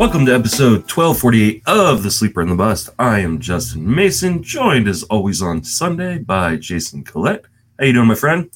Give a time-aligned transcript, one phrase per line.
[0.00, 2.88] Welcome to episode 1248 of The Sleeper and the Bust.
[2.98, 7.44] I am Justin Mason, joined as always on Sunday by Jason Collette.
[7.78, 8.50] How you doing, my friend?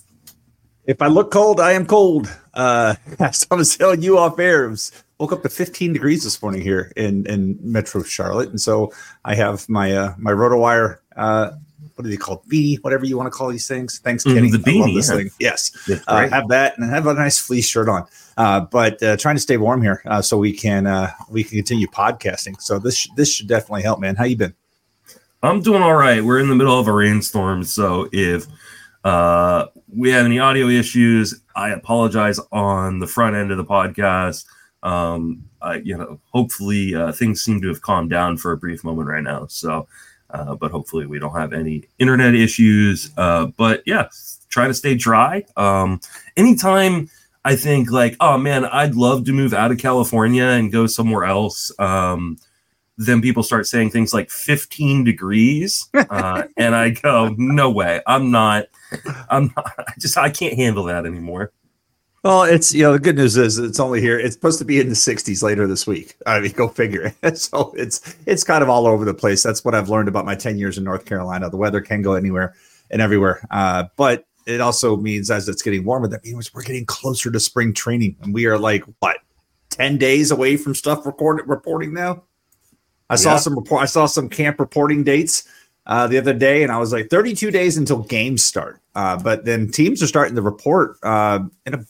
[0.87, 2.35] If I look cold, I am cold.
[2.55, 2.95] Uh,
[3.33, 6.63] so I was telling you off air, was, woke up to 15 degrees this morning
[6.63, 8.49] here in, in Metro Charlotte.
[8.49, 8.91] And so
[9.27, 11.51] I have my uh, my RotoWire, uh,
[11.95, 13.99] what do they call beanie, whatever you want to call these things.
[14.01, 14.51] Thanks, Mm, Kenny.
[14.51, 15.17] the I love this yeah.
[15.17, 15.31] thing.
[15.39, 15.91] Yes.
[16.09, 18.05] Uh, have that and have a nice fleece shirt on.
[18.37, 21.57] Uh, but uh, trying to stay warm here uh, so we can uh, we can
[21.57, 22.61] continue podcasting.
[22.61, 24.17] So this this should definitely help, man.
[24.17, 24.55] How you been?
[25.43, 26.25] I'm doing all right.
[26.25, 28.47] We're in the middle of a rainstorm, so if
[29.05, 34.47] uh, we have any audio issues, I apologize on the front end of the podcast.
[34.83, 38.85] Um, I, you know, hopefully uh, things seem to have calmed down for a brief
[38.85, 39.47] moment right now.
[39.49, 39.87] So,
[40.31, 43.11] uh, but hopefully we don't have any internet issues.
[43.17, 44.09] Uh, but yeah,
[44.49, 45.45] try to stay dry.
[45.57, 46.01] Um,
[46.37, 47.11] anytime
[47.45, 51.25] I think like, oh man, I'd love to move out of California and go somewhere
[51.25, 51.73] else.
[51.79, 52.39] Um,
[52.97, 58.31] then people start saying things like 15 degrees uh, and i go no way i'm
[58.31, 58.67] not
[59.31, 61.53] i'm not, i just i can't handle that anymore
[62.25, 64.19] Well, it's you know the good news is it's only here.
[64.19, 66.17] It's supposed to be in the 60s later this week.
[66.27, 67.15] I mean, go figure.
[67.35, 69.43] so it's it's kind of all over the place.
[69.43, 71.51] That's what I've learned about my 10 years in North Carolina.
[71.51, 72.55] The weather can go anywhere
[72.91, 73.47] and everywhere.
[73.51, 77.39] Uh, but it also means as it's getting warmer, that means we're getting closer to
[77.39, 79.19] spring training, and we are like what
[79.71, 82.23] 10 days away from stuff recorded reporting now.
[83.11, 83.37] I saw Yeah.
[83.39, 83.83] some report.
[83.83, 85.45] I saw some camp reporting dates
[85.87, 88.81] uh, the other day, and I was like 32 days until games start.
[88.95, 91.85] Uh, but then teams are starting to report uh, in a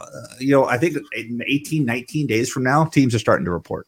[0.00, 3.50] uh, you know, I think in 18, 19 days from now, teams are starting to
[3.50, 3.86] report.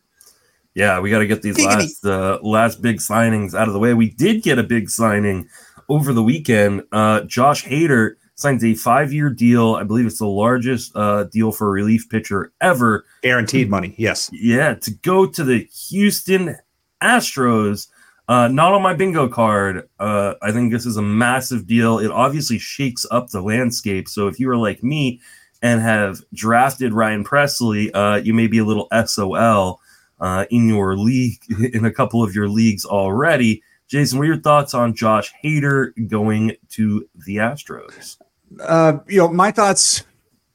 [0.75, 3.93] yeah we got to get these last uh, last big signings out of the way
[3.95, 5.49] we did get a big signing
[5.89, 10.95] over the weekend uh, josh hader signs a five-year deal i believe it's the largest
[10.97, 13.95] uh, deal for a relief pitcher ever Guaranteed money.
[13.99, 14.31] Yes.
[14.33, 16.57] yeah, to go to the Houston
[17.03, 17.89] Astros.
[18.29, 19.89] Uh, not on my bingo card.
[19.99, 21.99] Uh, I think this is a massive deal.
[21.99, 24.09] It obviously shakes up the landscape.
[24.09, 25.21] So if you were like me
[25.63, 29.81] and have drafted Ryan Pressly, uh, you may be a little SOL
[30.21, 31.41] uh, in your league,
[31.75, 33.63] in a couple of your leagues already.
[33.89, 38.19] Jason, what are your thoughts on Josh Hader going to the Astros?
[38.61, 40.05] Uh, you know, my thoughts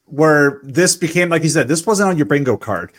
[0.08, 2.94] were this became, like you said, this wasn't on your bingo card.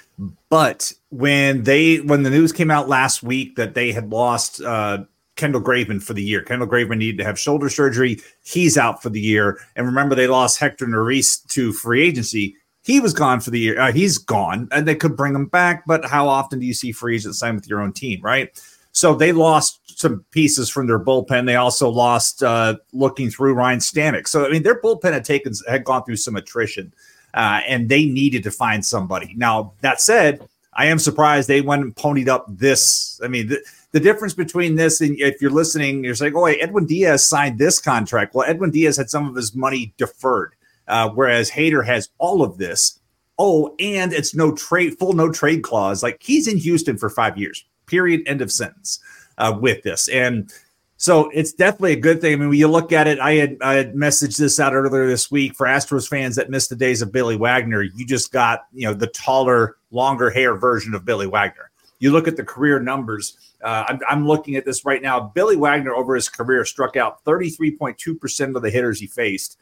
[0.51, 5.05] But when they, when the news came out last week that they had lost uh,
[5.37, 8.21] Kendall Graveman for the year, Kendall Graveman needed to have shoulder surgery.
[8.43, 9.61] He's out for the year.
[9.77, 12.57] And remember, they lost Hector Neris to free agency.
[12.83, 13.81] He was gone for the year.
[13.81, 15.85] Uh, he's gone, and they could bring him back.
[15.87, 18.51] But how often do you see free agents sign with your own team, right?
[18.93, 21.47] So they lost some pieces from their bullpen.
[21.47, 24.27] They also lost uh, looking through Ryne Stanek.
[24.27, 26.95] So I mean, their bullpen had taken had gone through some attrition,
[27.35, 29.35] uh, and they needed to find somebody.
[29.37, 33.21] Now that said, I am surprised they went and ponied up this.
[33.23, 36.61] I mean, the, the difference between this and if you're listening, you're saying, "Oh, wait,
[36.61, 40.55] Edwin Diaz signed this contract." Well, Edwin Diaz had some of his money deferred,
[40.89, 42.99] uh, whereas Hader has all of this.
[43.39, 46.03] Oh, and it's no trade, full no trade clause.
[46.03, 47.65] Like he's in Houston for five years.
[47.87, 48.23] Period.
[48.27, 48.99] End of sentence.
[49.39, 50.51] Uh, with this, and
[50.99, 52.33] so it's definitely a good thing.
[52.33, 55.07] I mean, when you look at it, I had I had messaged this out earlier
[55.07, 57.83] this week for Astros fans that missed the days of Billy Wagner.
[57.83, 61.71] You just got you know the taller, longer hair version of Billy Wagner.
[61.99, 63.37] You look at the career numbers.
[63.63, 65.21] Uh, I'm, I'm looking at this right now.
[65.21, 69.59] Billy Wagner over his career struck out 33.2 percent of the hitters he faced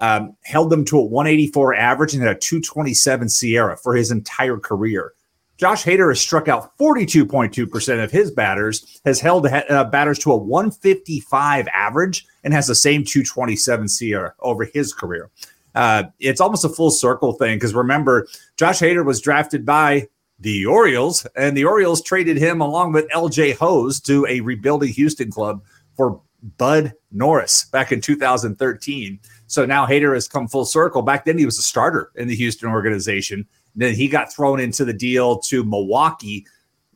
[0.00, 4.58] um, held them to a 184 average and had a 227 SIERA for his entire
[4.58, 5.12] career.
[5.56, 10.36] Josh Hader has struck out 42.2% of his batters, has held uh, batters to a
[10.36, 15.30] 155 average, and has the same 227 SIERA over his career.
[15.74, 20.66] Uh, it's almost a full circle thing because remember, Josh Hader was drafted by the
[20.66, 25.62] Orioles, and the Orioles traded him along with LJ Hoes to a rebuilding Houston club
[25.96, 26.20] for
[26.58, 29.18] Bud Norris back in 2013.
[29.46, 31.02] So now Hader has come full circle.
[31.02, 33.46] Back then, he was a starter in the Houston organization.
[33.74, 36.46] Then he got thrown into the deal to Milwaukee,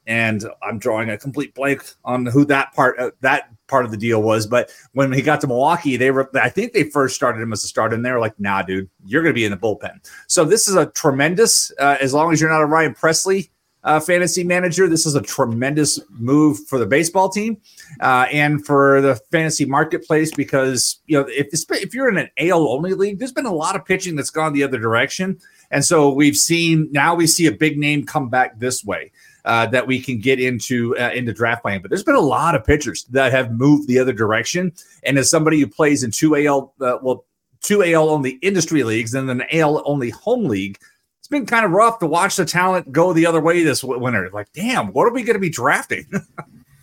[0.06, 3.96] and I'm drawing a complete blank on who that part uh, that part of the
[3.96, 4.46] deal was.
[4.46, 7.64] But when he got to Milwaukee, they were I think they first started him as
[7.64, 10.04] a starter, and they were like, "Nah, dude, you're going to be in the bullpen."
[10.26, 11.72] So this is a tremendous.
[11.78, 13.48] Uh, as long as you're not a Ryan Pressly
[13.82, 17.56] uh, fantasy manager, this is a tremendous move for the baseball team
[18.00, 22.68] uh, and for the fantasy marketplace because you know if if you're in an AL
[22.68, 25.38] only league, there's been a lot of pitching that's gone the other direction,
[25.70, 29.12] and so we've seen now we see a big name come back this way.
[29.44, 32.54] Uh, that we can get into uh, into draft plan, but there's been a lot
[32.54, 34.72] of pitchers that have moved the other direction.
[35.02, 37.24] And as somebody who plays in two AL, uh, well,
[37.62, 40.78] two AL only industry leagues and an AL only home league,
[41.18, 44.28] it's been kind of rough to watch the talent go the other way this winter.
[44.30, 46.06] Like, damn, what are we going to be drafting?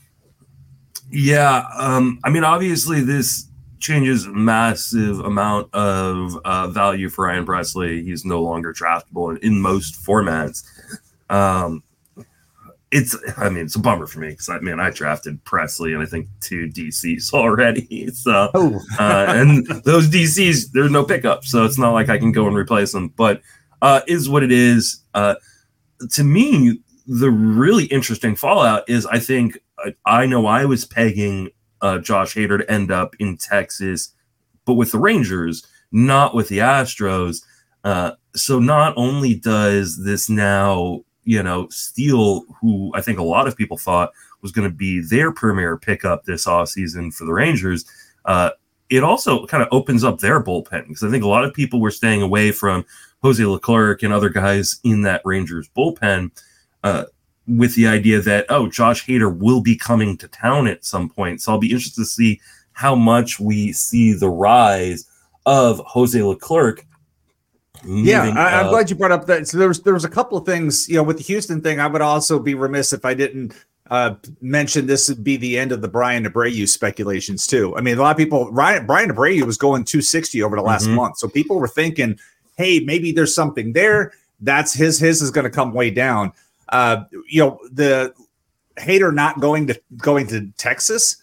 [1.11, 3.47] yeah, um, I mean, obviously this
[3.79, 8.03] changes massive amount of uh, value for Ryan Pressly.
[8.03, 10.65] He's no longer draftable in, in most formats.
[11.29, 11.83] Um,
[12.91, 16.01] it's I mean it's a bummer for me because I mean I drafted Pressly and
[16.01, 18.07] I think two DCs already.
[18.11, 18.79] So oh.
[18.99, 22.55] uh, and those DCs there's no pickup, so it's not like I can go and
[22.55, 23.09] replace them.
[23.09, 23.41] But
[23.81, 25.01] uh, is what it is.
[25.13, 25.35] Uh,
[26.11, 31.49] to me, the really interesting fallout is I think I, I know I was pegging
[31.81, 34.13] uh, Josh Hader to end up in Texas,
[34.65, 37.43] but with the Rangers, not with the Astros.
[37.83, 43.49] Uh, so not only does this now you know, Steele, who I think a lot
[43.49, 47.83] of people thought was going to be their premier pickup this offseason for the Rangers,
[48.23, 48.51] uh,
[48.89, 51.81] it also kind of opens up their bullpen because I think a lot of people
[51.81, 52.85] were staying away from
[53.23, 56.31] Jose Leclerc and other guys in that Rangers bullpen
[56.85, 57.03] uh,
[57.45, 61.41] with the idea that, oh, Josh Hader will be coming to town at some point.
[61.41, 62.39] So I'll be interested to see
[62.71, 65.09] how much we see the rise
[65.45, 66.85] of Jose Leclerc
[67.85, 69.47] yeah, I, am glad you brought up that.
[69.47, 71.79] So there was there was a couple of things, you know, with the Houston thing.
[71.79, 73.53] I would also be remiss if I didn't
[73.89, 77.75] uh, mention this would be the end of the Bryan Abreu speculations too.
[77.77, 78.51] I mean, a lot of people.
[78.51, 80.95] Ryan Bryan Abreu was going 260 over the last mm-hmm.
[80.95, 82.19] month, so people were thinking,
[82.57, 84.13] hey, maybe there's something there.
[84.41, 84.99] That's his.
[84.99, 86.33] His is going to come way down.
[86.69, 88.13] Uh, you know, the
[88.77, 91.17] Hader not going to going to Texas.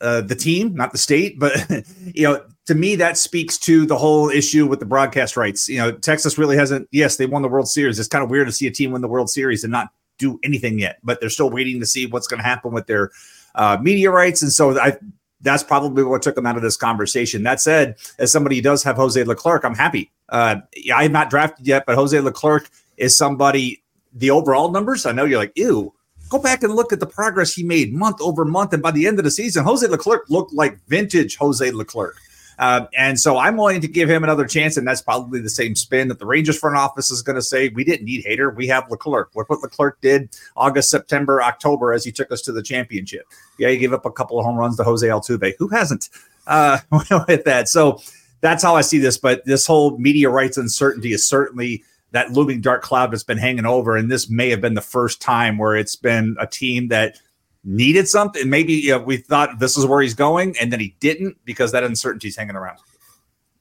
[0.00, 1.52] Uh, the team, not the state, but
[2.14, 5.68] you know, to me, that speaks to the whole issue with the broadcast rights.
[5.68, 6.88] You know, Texas really hasn't.
[6.92, 7.98] Yes, they won the World Series.
[7.98, 9.88] It's kind of weird to see a team win the World Series and not
[10.18, 13.10] do anything yet, but they're still waiting to see what's going to happen with their
[13.54, 14.42] uh, media rights.
[14.42, 14.96] And so I,
[15.40, 17.42] that's probably what took them out of this conversation.
[17.42, 20.10] That said, as somebody who does have Jose Leclerc, I'm happy.
[20.30, 20.56] Uh,
[20.94, 23.82] I have not drafted yet, but Jose Leclerc is somebody.
[24.16, 25.92] The overall numbers, I know you're like, ew.
[26.30, 29.06] Go back and look at the progress he made month over month, and by the
[29.06, 32.16] end of the season, Jose Leclerc looked like vintage Jose Leclerc.
[32.58, 35.74] Uh, and so I'm willing to give him another chance, and that's probably the same
[35.74, 37.68] spin that the Rangers front office is going to say.
[37.68, 38.54] We didn't need Hader.
[38.54, 39.30] We have Leclerc.
[39.34, 43.26] Look what Leclerc did August, September, October as he took us to the championship.
[43.58, 45.54] Yeah, he gave up a couple of home runs to Jose Altuve.
[45.58, 46.10] Who hasn't
[46.46, 46.78] uh,
[47.28, 47.68] with that?
[47.68, 48.00] So
[48.40, 49.18] that's how I see this.
[49.18, 53.66] But this whole media rights uncertainty is certainly that looming dark cloud that's been hanging
[53.66, 53.96] over.
[53.96, 57.18] And this may have been the first time where it's been a team that–
[57.64, 58.48] needed something.
[58.48, 61.72] Maybe you know, we thought this is where he's going, and then he didn't because
[61.72, 62.78] that uncertainty's hanging around.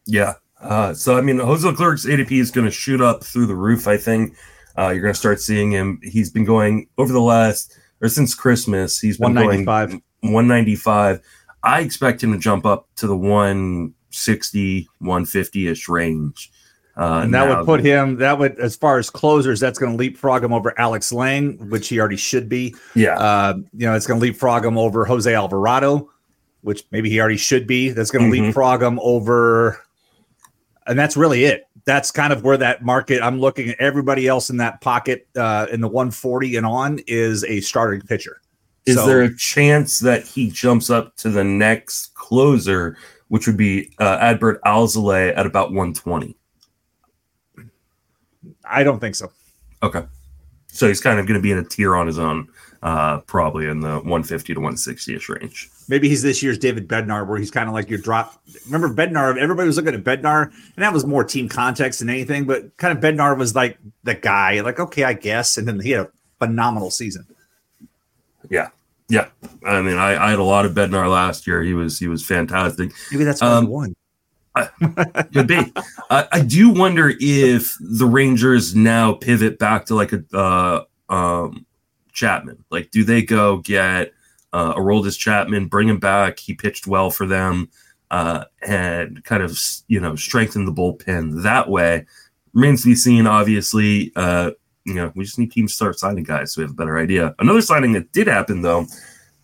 [0.05, 0.33] Yeah.
[0.59, 3.87] Uh, so I mean, Jose Leclerc's ADP is going to shoot up through the roof.
[3.87, 4.35] I think
[4.77, 5.99] uh, you're going to start seeing him.
[6.03, 8.99] He's been going over the last or since Christmas.
[8.99, 9.89] He's been 195.
[9.89, 11.21] going 195.
[11.63, 16.51] I expect him to jump up to the 160, 150 ish range.
[16.95, 18.17] Uh, and that now, would put him.
[18.17, 21.87] That would, as far as closers, that's going to leapfrog him over Alex Lange, which
[21.87, 22.75] he already should be.
[22.93, 23.17] Yeah.
[23.17, 26.11] Uh, you know, it's going to leapfrog him over Jose Alvarado,
[26.61, 27.89] which maybe he already should be.
[27.89, 28.45] That's going to mm-hmm.
[28.45, 29.83] leapfrog him over,
[30.85, 31.67] and that's really it.
[31.85, 33.23] That's kind of where that market.
[33.23, 37.43] I'm looking at everybody else in that pocket uh, in the 140 and on is
[37.45, 38.39] a starting pitcher.
[38.85, 42.97] Is so, there a chance that he jumps up to the next closer,
[43.29, 46.37] which would be uh, Adbert Alzolay at about 120?
[48.65, 49.31] I don't think so.
[49.81, 50.03] Okay.
[50.67, 52.47] So he's kind of going to be in a tier on his own,
[52.81, 55.69] uh, probably in the 150 to 160 ish range.
[55.87, 58.41] Maybe he's this year's David Bednar, where he's kind of like your drop.
[58.65, 59.37] Remember Bednar?
[59.37, 62.45] Everybody was looking at Bednar, and that was more team context than anything.
[62.45, 65.91] But kind of Bednar was like the guy, like okay, I guess, and then he
[65.91, 67.27] had a phenomenal season.
[68.49, 68.69] Yeah,
[69.09, 69.27] yeah.
[69.65, 71.61] I mean, I, I had a lot of Bednar last year.
[71.61, 72.91] He was he was fantastic.
[73.11, 73.95] Maybe that's why um, he won.
[75.33, 75.73] could be.
[76.09, 81.65] I, I, do wonder if the Rangers now pivot back to like a uh, um,
[82.11, 82.63] Chapman.
[82.69, 84.11] Like, do they go get
[84.51, 86.37] uh, Aroldis Chapman, bring him back?
[86.37, 87.69] He pitched well for them,
[88.11, 92.05] uh, and kind of you know strengthen the bullpen that way.
[92.53, 93.25] Remains to be seen.
[93.25, 94.51] Obviously, uh,
[94.85, 96.99] you know we just need teams to start signing guys so we have a better
[96.99, 97.33] idea.
[97.39, 98.85] Another signing that did happen though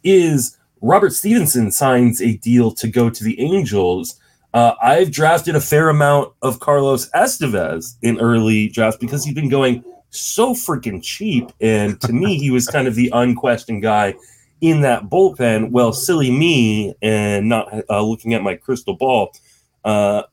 [0.04, 4.20] is Robert Stephenson signs a deal to go to the Angels
[4.54, 9.50] uh, I've drafted a fair amount of Carlos Estevez in early drafts because he's been
[9.50, 11.52] going so freaking cheap.
[11.62, 14.16] And to me, he was kind of the unquestioned guy
[14.62, 15.72] in that bullpen.
[15.72, 19.32] Well, silly me, and not uh, looking at my crystal ball.
[19.86, 20.24] Uh,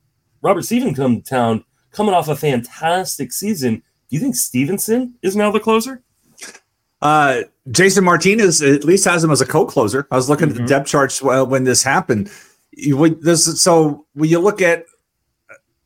[0.41, 3.83] Robert Stephenson come to town coming off a fantastic season.
[4.09, 6.03] Do you think Stephenson is now the closer?
[7.03, 10.07] Uh, Jason Martinez at least has him as a co-closer.
[10.11, 10.53] I was looking mm-hmm.
[10.53, 10.69] at the mm-hmm.
[10.69, 12.31] depth charts when this happened
[12.77, 14.85] this, so when you look at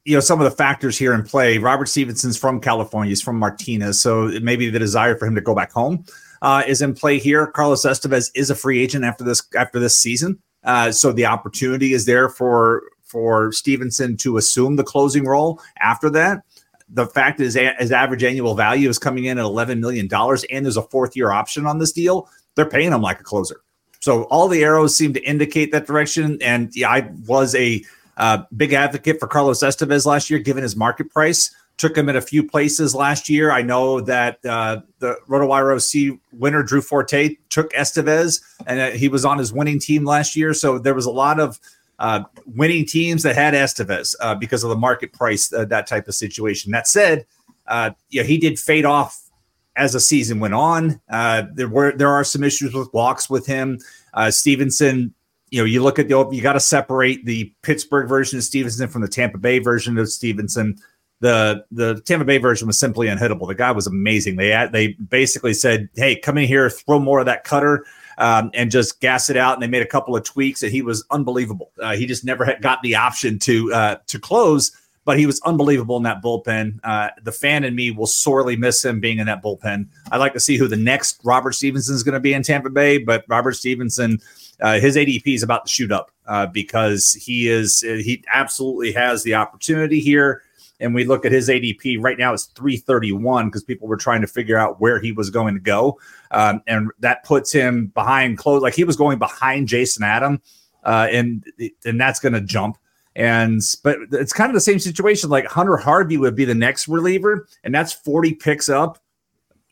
[0.04, 1.59] you know some of the factors here in play.
[1.59, 3.11] Robert Stephenson's from California.
[3.11, 6.04] He's from Martinez, so maybe the desire for him to go back home
[6.42, 7.47] uh, is in play here.
[7.47, 11.92] Carlos Estevez is a free agent after this after this season, uh, so the opportunity
[11.92, 16.42] is there for for Stephenson to assume the closing role after that.
[16.88, 20.64] The fact is, his average annual value is coming in at eleven million dollars, and
[20.64, 22.28] there's a fourth year option on this deal.
[22.56, 23.61] They're paying him like a closer.
[24.00, 26.38] So all the arrows seem to indicate that direction.
[26.40, 27.85] And yeah, I was a
[28.16, 31.54] uh, big advocate for Carlos Estevez last year, given his market price.
[31.76, 33.50] Took him in a few places last year.
[33.50, 39.09] I know that uh, the RotoWire OC winner Drew Forte took Estevez, and uh, he
[39.09, 40.52] was on his winning team last year.
[40.52, 41.59] So there was a lot of
[41.99, 46.07] uh, winning teams that had Estevez uh, because of the market price, uh, that type
[46.07, 46.71] of situation.
[46.73, 47.25] That said,
[47.66, 49.29] uh, yeah, he did fade off
[49.77, 51.00] as the season went on.
[51.11, 53.79] Uh, there were there are some issues with walks with him.
[54.15, 55.15] Uh, Stephenson
[55.50, 58.89] you know, you look at the you got to separate the Pittsburgh version of Stephenson
[58.89, 60.79] from the Tampa Bay version of Stephenson.
[61.21, 63.47] The the Tampa Bay version was simply unhittable.
[63.49, 64.37] The guy was amazing.
[64.37, 67.85] They they basically said, "Hey, come in here, throw more of that cutter."
[68.19, 69.55] Um, and just gas it out.
[69.55, 71.73] And they made a couple of tweaks, and he was unbelievable.
[71.81, 74.73] Uh, he just never had got the option to uh, to close,
[75.11, 76.79] but he was unbelievable in that bullpen.
[76.85, 79.88] Uh, the fan in me will sorely miss him being in that bullpen.
[80.12, 82.71] I'd like to see who the next Robert Stephenson is going to be in Tampa
[82.71, 84.21] Bay, but Robert Stephenson,
[84.61, 89.25] uh, his ADP is about to shoot up uh, because he is he absolutely has
[89.25, 90.43] the opportunity here.
[90.79, 94.29] And we look at his ADP right now; it's 331 because people were trying to
[94.29, 95.99] figure out where he was going to go,
[96.31, 98.62] um, and that puts him behind close.
[98.62, 100.40] Like he was going behind Jason Adam,
[100.85, 101.45] uh, and
[101.85, 102.79] and that's going to jump.
[103.17, 105.31] And but it's kind of the same situation.
[105.31, 108.99] Like Hunter Harvey would be the next reliever, and that's 40 picks up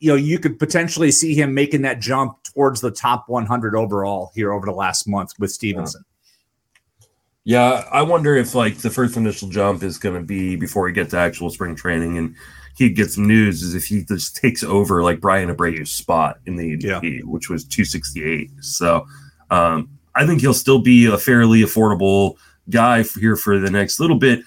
[0.00, 4.30] you know, you could potentially see him making that jump towards the top 100 overall
[4.34, 6.04] here over the last month with Stephenson.
[7.44, 10.94] Yeah, I wonder if like the first initial jump is going to be before he
[10.94, 12.34] gets to actual spring training and
[12.76, 16.76] he gets news is if he just takes over like Bryan Abreu's spot in the
[16.76, 17.20] ADP, yeah.
[17.24, 18.50] which was 268.
[18.60, 19.06] So
[19.50, 22.36] um, I think he'll still be a fairly affordable
[22.70, 24.40] guy here for the next little bit.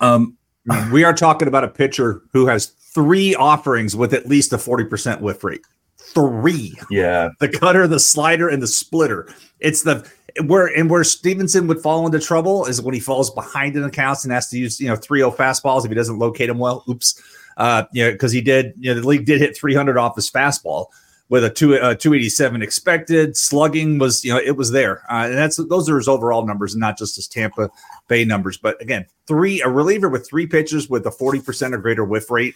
[0.00, 0.36] Um,
[0.92, 5.20] we are talking about a pitcher who has three offerings with at least a 40%
[5.20, 5.62] whiff rate.
[5.98, 6.74] Three.
[6.90, 7.30] Yeah.
[7.40, 9.28] The cutter, the slider, and the splitter.
[9.58, 10.08] It's the
[10.44, 14.24] where and where Stephenson would fall into trouble is when he falls behind in accounts
[14.24, 16.84] and has to use, you know, 3-0 fastballs if he doesn't locate them well.
[16.88, 17.22] Oops.
[17.56, 20.30] Uh, you know, because he did, you know, the league did hit 300 off his
[20.30, 20.86] fastball
[21.34, 23.36] with a two uh, 287 expected.
[23.36, 25.02] Slugging was, you know, it was there.
[25.10, 27.70] Uh, and that's those are his overall numbers, and not just his Tampa
[28.06, 28.56] Bay numbers.
[28.56, 32.54] But again, three a reliever with three pitches with a 40% or greater whiff rate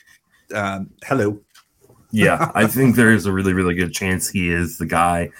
[0.55, 1.41] um, hello.
[2.13, 5.31] yeah, I think there is a really, really good chance he is the guy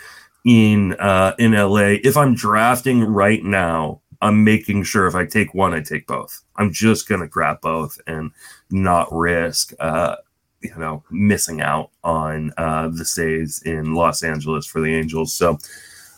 [0.45, 2.01] in uh, in LA.
[2.03, 6.43] If I'm drafting right now, I'm making sure if I take one, I take both.
[6.57, 8.33] I'm just gonna grab both and
[8.73, 10.17] not risk, uh,
[10.61, 15.35] you know, missing out on uh, the stays in Los Angeles for the Angels.
[15.35, 15.59] So,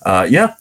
[0.06, 0.54] uh, yeah.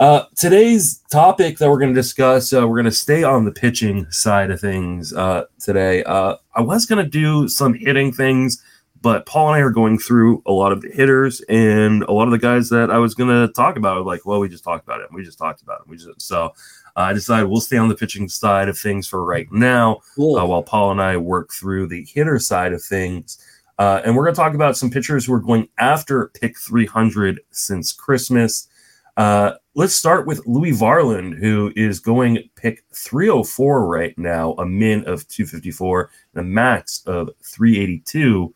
[0.00, 3.52] Uh, today's topic that we're going to discuss, uh, we're going to stay on the
[3.52, 6.02] pitching side of things uh, today.
[6.04, 8.64] Uh, I was going to do some hitting things,
[9.02, 12.24] but Paul and I are going through a lot of the hitters and a lot
[12.24, 14.06] of the guys that I was going to talk about.
[14.06, 15.12] Like, well, we just talked about it.
[15.12, 15.88] We just talked about it.
[15.88, 16.54] We just so
[16.96, 20.36] I decided we'll stay on the pitching side of things for right now, cool.
[20.36, 23.38] Uh, while Paul and I work through the hitter side of things.
[23.78, 27.92] and we're going to talk about some pitchers who are going after pick 300 since
[27.92, 28.68] Christmas.
[29.16, 35.00] Uh, let's start with Louis Varland, who is going pick 304 right now, a min
[35.00, 38.54] of 254 and a max of 382.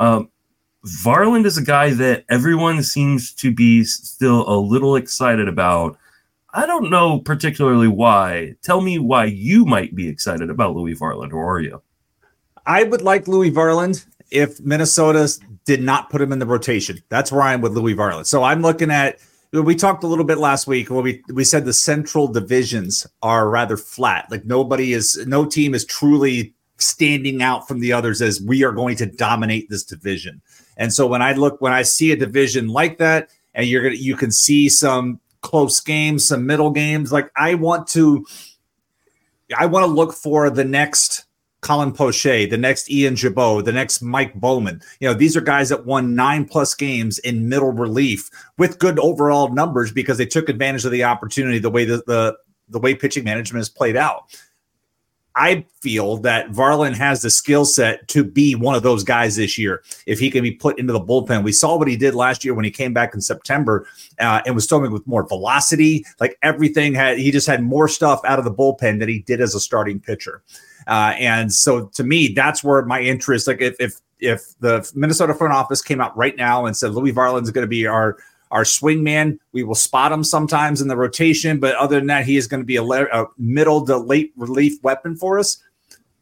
[0.00, 0.30] Um,
[0.86, 5.97] Varland is a guy that everyone seems to be still a little excited about.
[6.54, 8.54] I don't know particularly why.
[8.62, 11.82] Tell me why you might be excited about Louis Varland, or are you?
[12.66, 15.30] I would like Louis Varland if Minnesota
[15.64, 16.98] did not put him in the rotation.
[17.08, 18.26] That's where I am with Louis Varland.
[18.26, 19.18] So I'm looking at
[19.52, 23.48] we talked a little bit last week where we we said the central divisions are
[23.48, 24.30] rather flat.
[24.30, 28.72] Like nobody is no team is truly standing out from the others as we are
[28.72, 30.40] going to dominate this division.
[30.76, 33.94] And so when I look when I see a division like that and you're going
[33.94, 38.26] to you can see some close games, some middle games, like I want to
[39.56, 41.24] I want to look for the next
[41.60, 44.80] Colin Poche, the next Ian Gibaut, the next Mike Bowman.
[45.00, 48.98] You know, these are guys that won nine plus games in middle relief with good
[48.98, 52.36] overall numbers because they took advantage of the opportunity the way the the,
[52.68, 54.24] the way pitching management has played out.
[55.38, 59.56] I feel that Varland has the skill set to be one of those guys this
[59.56, 61.44] year if he can be put into the bullpen.
[61.44, 63.86] We saw what he did last year when he came back in September
[64.18, 66.04] uh, and was throwing with more velocity.
[66.18, 69.40] Like everything had, he just had more stuff out of the bullpen than he did
[69.40, 70.42] as a starting pitcher.
[70.88, 75.34] Uh, and so to me, that's where my interest, like if, if, if the Minnesota
[75.34, 78.16] front office came out right now and said Louis Varland's going to be our
[78.50, 82.24] our swing man, we will spot him sometimes in the rotation, but other than that,
[82.24, 85.62] he is going to be a, le- a middle to late relief weapon for us.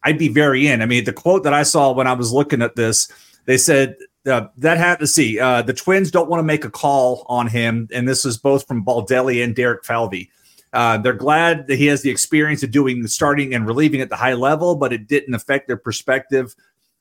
[0.03, 0.83] I'd be very in.
[0.83, 3.11] I mean, the quote that I saw when I was looking at this,
[3.45, 6.71] they said uh, that had to see uh, the Twins don't want to make a
[6.71, 10.31] call on him, and this is both from Baldelli and Derek Falvey.
[10.73, 14.11] Uh, they're glad that he has the experience of doing the starting and relieving at
[14.11, 16.55] the high level, but it didn't affect their perspective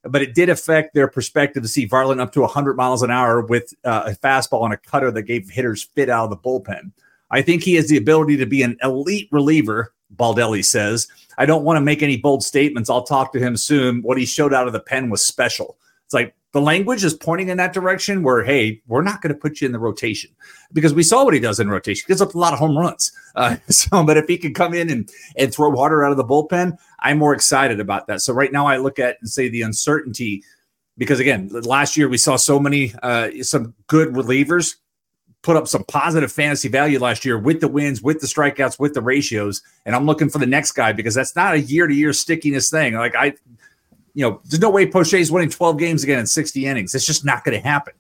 [0.08, 3.42] but it did affect their perspective to see Varland up to 100 miles an hour
[3.42, 6.92] with uh, a fastball and a cutter that gave hitters fit out of the bullpen.
[7.32, 11.08] I think he has the ability to be an elite reliever, Baldelli says.
[11.38, 12.90] I don't want to make any bold statements.
[12.90, 14.02] I'll talk to him soon.
[14.04, 15.78] What he showed out of the pen was special.
[16.06, 19.38] It's like the language is pointing in that direction where, hey, we're not going to
[19.38, 20.30] put you in the rotation
[20.72, 22.06] because we saw what he does in rotation.
[22.08, 23.12] He gives up a lot of home runs.
[23.36, 26.24] Uh, so, but if he can come in and, and throw water out of the
[26.24, 28.22] bullpen, I'm more excited about that.
[28.22, 30.44] So right now I look at and say the uncertainty
[30.98, 34.76] because again, last year we saw so many, uh, some good relievers
[35.42, 38.94] put up some positive fantasy value last year with the wins, with the strikeouts, with
[38.94, 39.62] the ratios.
[39.86, 42.70] And I'm looking for the next guy because that's not a year to year stickiness
[42.70, 42.94] thing.
[42.94, 43.34] Like I,
[44.16, 46.96] you know, there's no way Poche is winning 12 games again in 60 innings.
[46.96, 47.94] It's just not going to happen.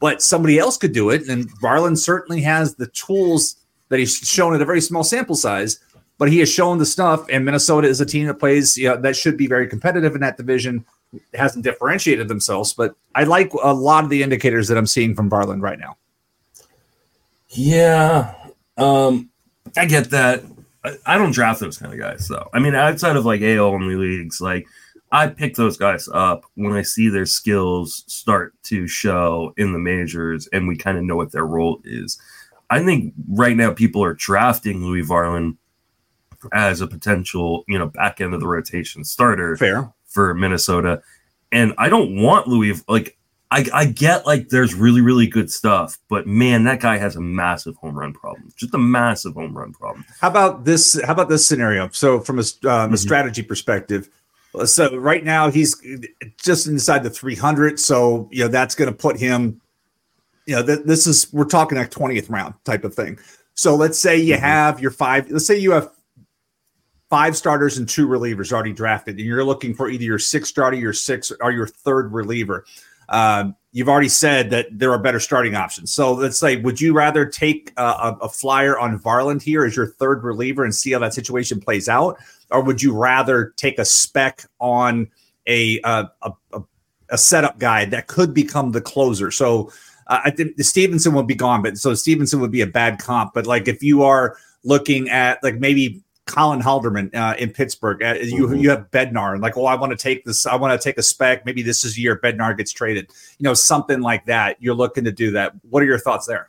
[0.00, 1.28] But somebody else could do it.
[1.28, 3.56] And Varland certainly has the tools
[3.88, 5.78] that he's shown at a very small sample size,
[6.18, 7.24] but he has shown the stuff.
[7.30, 10.20] And Minnesota is a team that plays, you know, that should be very competitive in
[10.22, 10.84] that division.
[11.14, 15.14] It hasn't differentiated themselves, but I like a lot of the indicators that I'm seeing
[15.14, 15.96] from Varland right now.
[17.50, 18.34] Yeah.
[18.76, 19.30] Um,
[19.76, 20.42] I get that.
[20.84, 22.48] I, I don't draft those kind of guys, though.
[22.52, 24.66] I mean, outside of like AL only leagues, like–
[25.12, 29.78] I pick those guys up when I see their skills start to show in the
[29.78, 32.18] majors and we kind of know what their role is.
[32.70, 35.58] I think right now people are drafting Louis Varland
[36.54, 39.92] as a potential, you know, back end of the rotation starter Fair.
[40.06, 41.02] for Minnesota.
[41.52, 43.18] And I don't want Louis like
[43.50, 47.20] I, I get like there's really, really good stuff, but man, that guy has a
[47.20, 48.50] massive home run problem.
[48.56, 50.06] Just a massive home run problem.
[50.22, 50.98] How about this?
[51.04, 51.90] How about this scenario?
[51.90, 52.94] So, from a, um, mm-hmm.
[52.94, 54.08] a strategy perspective,
[54.64, 55.80] so right now he's
[56.36, 57.80] just inside the 300.
[57.80, 59.60] So you know that's going to put him.
[60.46, 63.18] You know th- this is we're talking a 20th round type of thing.
[63.54, 64.44] So let's say you mm-hmm.
[64.44, 65.30] have your five.
[65.30, 65.90] Let's say you have
[67.10, 70.76] five starters and two relievers already drafted, and you're looking for either your sixth starter,
[70.76, 72.64] your sixth, or your third reliever.
[73.08, 75.92] Um, you've already said that there are better starting options.
[75.92, 79.76] So let's say, would you rather take a, a, a flyer on Varland here as
[79.76, 82.18] your third reliever and see how that situation plays out,
[82.52, 85.08] or would you rather take a spec on
[85.46, 86.62] a a, a,
[87.10, 89.30] a setup guy that could become the closer?
[89.30, 89.72] So
[90.06, 93.34] uh, I think Stephenson would be gone, but so Stephenson would be a bad comp.
[93.34, 98.14] But like if you are looking at like maybe Colin Holderman uh, in Pittsburgh, uh,
[98.20, 98.56] you mm-hmm.
[98.56, 100.98] you have Bednar, and like, oh, I want to take this, I want to take
[100.98, 101.44] a spec.
[101.44, 104.56] Maybe this is year Bednar gets traded, you know, something like that.
[104.60, 105.52] You're looking to do that.
[105.68, 106.48] What are your thoughts there?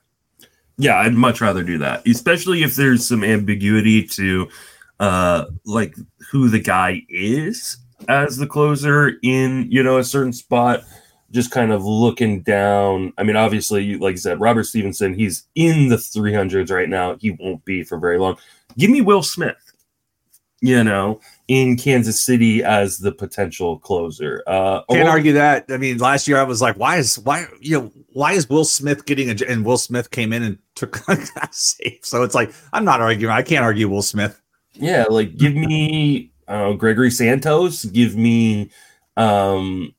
[0.77, 4.49] Yeah, I'd much rather do that, especially if there's some ambiguity to
[4.99, 5.95] uh, like
[6.31, 7.77] who the guy is
[8.09, 10.83] as the closer in you know a certain spot
[11.31, 13.11] just kind of looking down.
[13.17, 17.17] I mean obviously like i said robert stephenson he's in the 300s right now.
[17.19, 18.37] He won't be for very long.
[18.77, 19.57] Give me will smith
[20.61, 24.43] you know in kansas city as the potential closer.
[24.47, 25.65] Uh can't argue that.
[25.69, 28.65] I mean last year i was like why is why you know why is will
[28.65, 32.53] smith getting a and will smith came in and took that save so it's like
[32.71, 33.33] i'm not arguing.
[33.33, 34.39] I can't argue will smith
[34.75, 38.71] yeah, like give me uh, Gregory Santos, give me
[39.17, 39.93] um,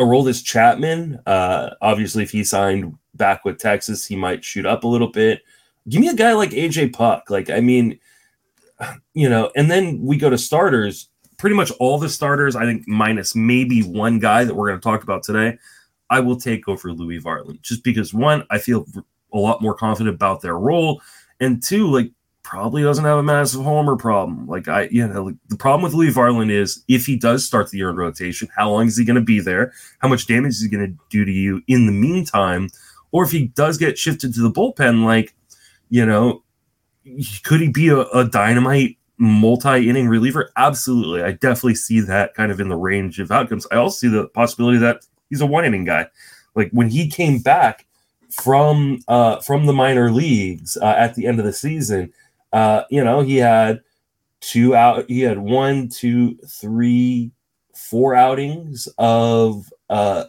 [0.00, 1.20] Aroldis Chapman.
[1.26, 5.42] Uh, obviously, if he signed back with Texas, he might shoot up a little bit.
[5.88, 7.30] Give me a guy like AJ Puk.
[7.30, 7.98] Like, I mean,
[9.14, 11.08] you know, and then we go to starters.
[11.38, 14.84] Pretty much all the starters, I think, minus maybe one guy that we're going to
[14.84, 15.58] talk about today,
[16.08, 18.86] I will take over Louis Varland just because one, I feel
[19.34, 21.02] a lot more confident about their role,
[21.40, 22.10] and two, like
[22.46, 24.46] probably doesn't have a massive homer problem.
[24.46, 27.70] Like I, you know, like the problem with Lee Varland is if he does start
[27.70, 29.72] the year in rotation, how long is he going to be there?
[29.98, 32.68] How much damage is he going to do to you in the meantime?
[33.10, 35.34] Or if he does get shifted to the bullpen, like,
[35.90, 36.44] you know,
[37.42, 40.52] could he be a, a dynamite multi-inning reliever?
[40.56, 41.24] Absolutely.
[41.24, 43.66] I definitely see that kind of in the range of outcomes.
[43.72, 46.06] I also see the possibility that he's a one-inning guy.
[46.54, 47.86] Like when he came back
[48.30, 52.12] from uh, from the minor leagues uh, at the end of the season,
[52.52, 53.80] uh, you know, he had
[54.40, 57.32] two out, he had one, two, three,
[57.74, 60.24] four outings of, uh,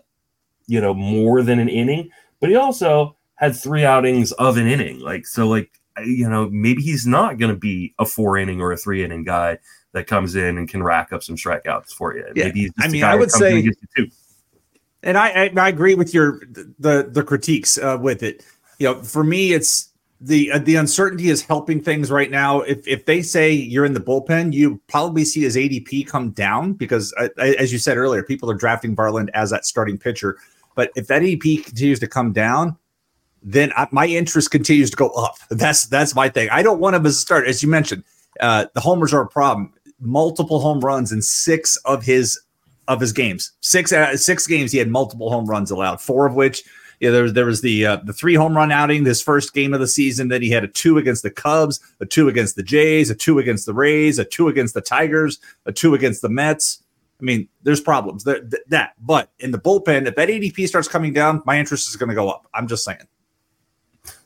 [0.68, 5.00] you know, more than an inning, but he also had three outings of an inning.
[5.00, 5.72] Like, so, like,
[6.06, 9.24] you know, maybe he's not going to be a four inning or a three inning
[9.24, 9.58] guy
[9.94, 12.26] that comes in and can rack up some strikeouts for you.
[12.36, 12.46] Yeah.
[12.46, 14.08] Maybe he's just I a mean, guy I would and say- two.
[15.04, 16.42] and I, I I agree with your
[16.80, 18.46] the the critiques uh, with it.
[18.80, 22.62] You know, for me, it's the uh, the uncertainty is helping things right now.
[22.62, 26.74] If if they say you're in the bullpen, you probably see his ADP come down
[26.74, 30.38] because, uh, as you said earlier, people are drafting Varland as that starting pitcher.
[30.76, 32.78] But if that ADP continues to come down,
[33.44, 35.36] then I, my interest continues to go up.
[35.50, 36.50] That's that's my thing.
[36.52, 38.04] I don't want him as a starter, as you mentioned.
[38.40, 39.74] Uh, the homers are a problem.
[40.00, 42.40] Multiple home runs in six of his
[42.88, 43.52] of his games.
[43.62, 46.02] Six uh, six games he had multiple home runs allowed.
[46.02, 46.64] Four of which
[47.00, 49.74] yeah, there was there was the uh, the three home run outing this first game
[49.74, 50.30] of the season.
[50.30, 53.40] Then he had a two against the Cubs, a two against the Jays, a two
[53.40, 56.84] against the Rays, a two against the Tigers, a two against the Mets.
[57.20, 60.88] I mean, there's problems there, th- that, but in the bullpen, if that ADP starts
[60.88, 62.48] coming down, my interest is going to go up.
[62.54, 63.08] I'm just saying.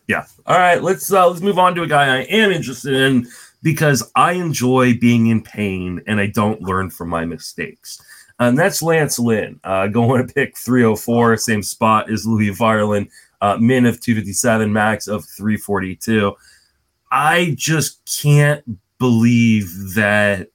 [0.07, 0.25] Yeah.
[0.45, 0.81] All right.
[0.81, 3.27] Let's uh, let's move on to a guy I am interested in
[3.63, 8.01] because I enjoy being in pain and I don't learn from my mistakes.
[8.41, 13.07] And that's Lance Lynn, uh, going to pick 304, same spot as Louis Varland,
[13.39, 16.33] uh, min of 257, max of 342.
[17.11, 18.63] I just can't
[18.97, 20.47] believe that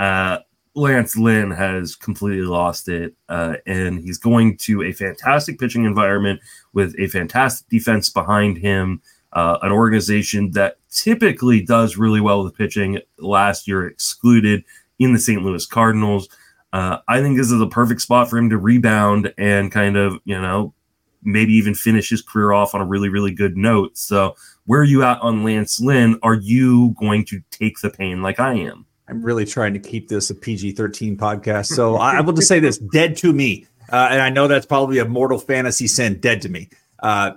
[0.00, 0.38] uh,
[0.74, 6.40] Lance Lynn has completely lost it, uh, and he's going to a fantastic pitching environment
[6.72, 9.00] with a fantastic defense behind him.
[9.32, 12.98] Uh, an organization that typically does really well with pitching.
[13.18, 14.64] Last year, excluded
[14.98, 15.40] in the St.
[15.40, 16.28] Louis Cardinals.
[16.72, 20.18] Uh, I think this is a perfect spot for him to rebound and kind of,
[20.24, 20.74] you know,
[21.22, 23.96] maybe even finish his career off on a really, really good note.
[23.96, 26.18] So, where are you at on Lance Lynn?
[26.22, 28.86] Are you going to take the pain like I am?
[29.08, 31.66] I'm really trying to keep this a PG 13 podcast.
[31.66, 33.66] So I, I will just say this dead to me.
[33.90, 36.68] Uh, and I know that's probably a mortal fantasy sin, dead to me.
[36.98, 37.32] Uh,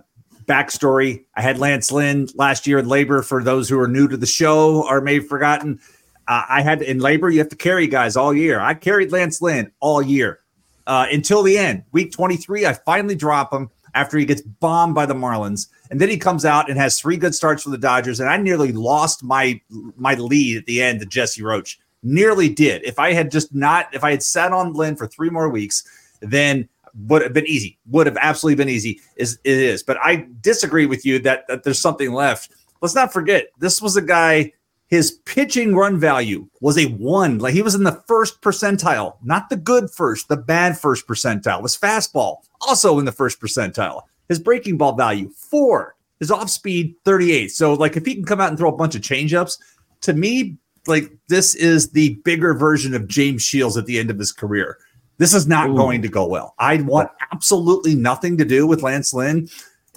[0.46, 3.24] backstory I had Lance Lynn last year in LABR.
[3.24, 5.80] For those who are new to the show or may have forgotten,
[6.28, 8.60] uh, I had in LABR, you have to carry guys all year.
[8.60, 10.40] I carried Lance Lynn all year
[10.88, 11.84] uh, until the end.
[11.92, 15.68] Week 23, I finally drop him after he gets bombed by the Marlins.
[15.90, 18.20] And then he comes out and has three good starts for the Dodgers.
[18.20, 19.60] And I nearly lost my
[19.98, 21.80] my lead at the end to Jesse Roach.
[22.04, 22.84] Nearly did.
[22.84, 25.84] If I had just not, if I had sat on Lynn for three more weeks,
[26.22, 26.68] then
[27.08, 27.78] would have been easy.
[27.88, 29.02] Would have absolutely been easy.
[29.18, 29.84] Is it is.
[29.84, 32.52] But I disagree with you that, that there's something left.
[32.82, 34.54] Let's not forget, this was a guy,
[34.92, 37.40] his pitching run value was a one.
[37.40, 41.62] Like he was in the first percentile, not the good first, the bad first percentile.
[41.64, 44.02] His fastball also in the first percentile.
[44.28, 45.96] His breaking ball value, four.
[46.20, 47.48] His off speed, 38.
[47.52, 49.58] So, like, if he can come out and throw a bunch of changeups,
[50.02, 54.20] to me, like, this is the bigger version of James Shields at the end of
[54.20, 54.78] his career.
[55.18, 55.76] This is not Ooh.
[55.76, 56.54] going to go well.
[56.60, 59.48] I want absolutely nothing to do with Lance Lynn.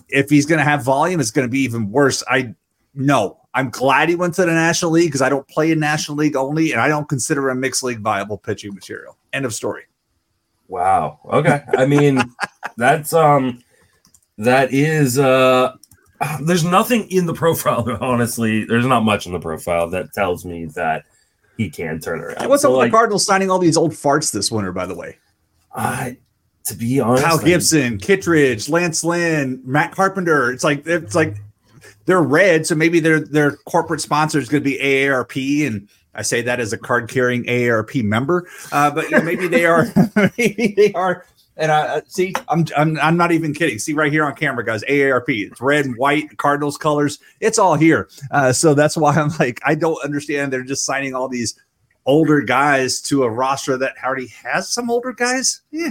[0.09, 2.23] If he's going to have volume, it's going to be even worse.
[2.29, 2.55] I
[2.95, 3.44] no.
[3.55, 6.35] I'm glad he went to the National League because I don't play in National League
[6.37, 9.17] only, and I don't consider a mixed league viable pitching material.
[9.33, 9.85] End of story.
[10.67, 11.21] Wow.
[11.27, 11.63] Okay.
[11.77, 12.21] I mean,
[12.77, 13.63] that's um
[14.39, 15.77] that is uh
[16.43, 18.65] there's nothing in the profile, honestly.
[18.65, 21.05] There's not much in the profile that tells me that
[21.57, 22.39] he can turn around.
[22.39, 24.73] Hey, what's So, up with like, the Cardinals signing all these old farts this winter,
[24.73, 25.19] by the way?
[25.73, 26.17] I
[26.65, 30.51] to be honest, Kyle Gibson, Kittredge, Lance Lynn, Matt Carpenter.
[30.51, 31.37] It's like it's like
[32.07, 36.23] they're red, so maybe their their corporate sponsor is going to be AARP, and I
[36.23, 38.49] say that as a card carrying AARP member.
[38.73, 39.87] Uh, but you know, maybe they are,
[40.39, 41.27] maybe they are.
[41.57, 43.79] And I see, I'm, I'm I'm not even kidding.
[43.79, 44.83] See right here on camera, guys.
[44.85, 45.29] AARP.
[45.29, 47.21] It's red and white, Cardinals colors.
[47.41, 48.09] It's all here.
[48.33, 50.53] Uh, so that's why I'm like, I don't understand.
[50.53, 51.59] They're just signing all these
[52.07, 55.63] older guys to a roster that already has some older guys.
[55.71, 55.91] Yeah.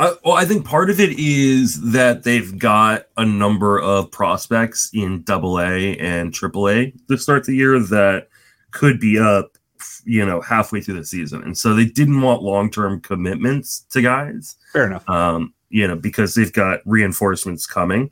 [0.00, 4.90] Uh, well, I think part of it is that they've got a number of prospects
[4.94, 8.28] in Double A and Triple A to start the year that
[8.70, 9.58] could be up,
[10.06, 14.00] you know, halfway through the season, and so they didn't want long term commitments to
[14.00, 14.56] guys.
[14.72, 15.06] Fair enough.
[15.06, 18.10] um, you know, because they've got reinforcements coming.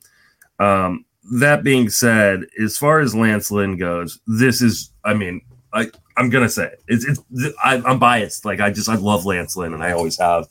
[0.59, 5.41] Um, that being said, as far as Lance Lynn goes, this is, I mean,
[5.73, 6.83] I, I'm gonna say it.
[6.89, 8.45] it's, it's I, I'm biased.
[8.45, 10.47] Like I just, I love Lance Lynn, and I always have,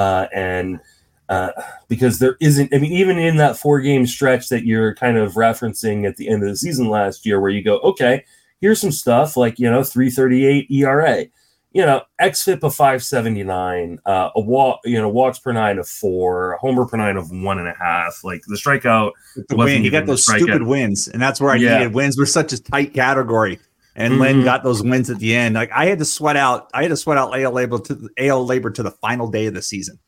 [0.00, 0.80] uh, and
[1.28, 1.50] uh,
[1.88, 5.34] because there isn't, I mean, even in that four game stretch that you're kind of
[5.34, 8.24] referencing at the end of the season last year, where you go, okay,
[8.60, 11.26] here's some stuff like you know, 338 ERA
[11.72, 16.54] you know, XFIP of 579, uh, a walk, you know, walks per nine of four,
[16.54, 18.24] a homer per nine of one and a half.
[18.24, 19.12] Like the strikeout,
[19.48, 19.84] the wasn't win.
[19.84, 21.78] You got those stupid wins, and that's where I Yeah.
[21.78, 22.18] needed wins.
[22.18, 23.60] We're such a tight category,
[24.00, 24.44] and Lynn Mhm.
[24.44, 25.54] got those wins at the end.
[25.54, 26.70] Like I had to sweat out.
[26.74, 29.54] I had to sweat out AL LABR to AL LABR to the final day of
[29.54, 29.98] the season.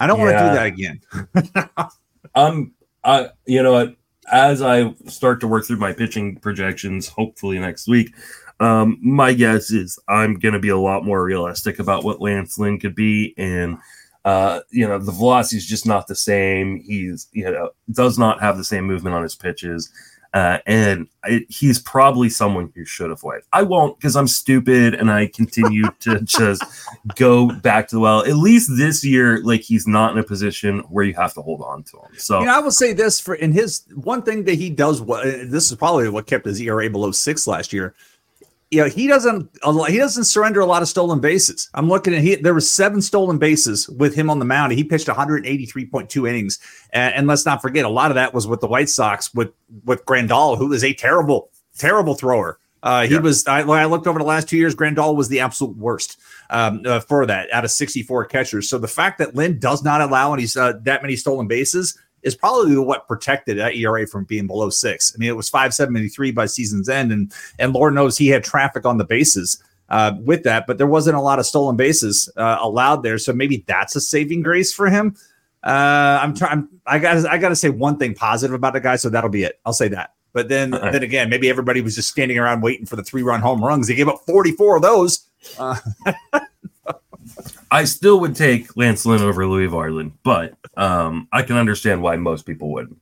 [0.00, 1.00] I don't want to do that again.
[2.34, 2.72] um,
[3.04, 3.94] I, you know what?
[4.30, 8.12] as I start to work through my pitching projections, hopefully next week,
[8.60, 12.58] um, my guess is I'm going to be a lot more realistic about what Lance
[12.58, 13.78] Lynn could be, and
[14.24, 16.80] uh, you know the velocity is just not the same.
[16.80, 19.90] He's you know does not have the same movement on his pitches.
[20.34, 23.40] Uh, and it, he's probably someone you should avoid.
[23.52, 26.62] I won't because I'm stupid and I continue to just
[27.16, 28.24] go back to the well.
[28.24, 31.62] At least this year, like he's not in a position where you have to hold
[31.62, 32.18] on to him.
[32.18, 35.00] So you know, I will say this for in his one thing that he does.
[35.00, 37.94] What this is probably what kept his ERA below six last year
[38.70, 39.48] you know, he doesn't
[39.88, 41.70] he doesn't surrender a lot of stolen bases.
[41.72, 44.72] I'm looking at he there was seven stolen bases with him on the mound.
[44.72, 46.58] He pitched 183.2 innings,
[46.92, 49.52] and, and, let's not forget a lot of that was with the White Sox with
[49.84, 52.58] with Grandal, who is a terrible terrible thrower.
[52.82, 53.20] Uh, he yeah.
[53.20, 56.18] was I, when I looked over the last two years, Grandal was the absolute worst
[56.50, 58.68] um, uh, for that out of 64 catchers.
[58.68, 62.34] So the fact that Lynn does not allow any uh, that many stolen bases is
[62.34, 65.12] probably what protected that ERA from being below six.
[65.14, 68.84] I mean, it was 573 by season's end, and and Lord knows he had traffic
[68.84, 72.58] on the bases uh, with that, but there wasn't a lot of stolen bases uh,
[72.60, 73.18] allowed there.
[73.18, 75.16] So maybe that's a saving grace for him.
[75.62, 76.68] Uh, I'm trying.
[76.86, 77.26] I got.
[77.26, 78.96] I got to say one thing positive about the guy.
[78.96, 79.58] So that'll be it.
[79.64, 80.14] I'll say that.
[80.32, 80.92] But then, right.
[80.92, 83.88] then again, maybe everybody was just standing around waiting for the three run home runs.
[83.88, 85.26] They gave up 44 of those.
[85.58, 85.76] Uh,
[87.70, 92.16] I still would take Lance Lynn over Louis Varland, but um, I can understand why
[92.16, 92.98] most people wouldn't.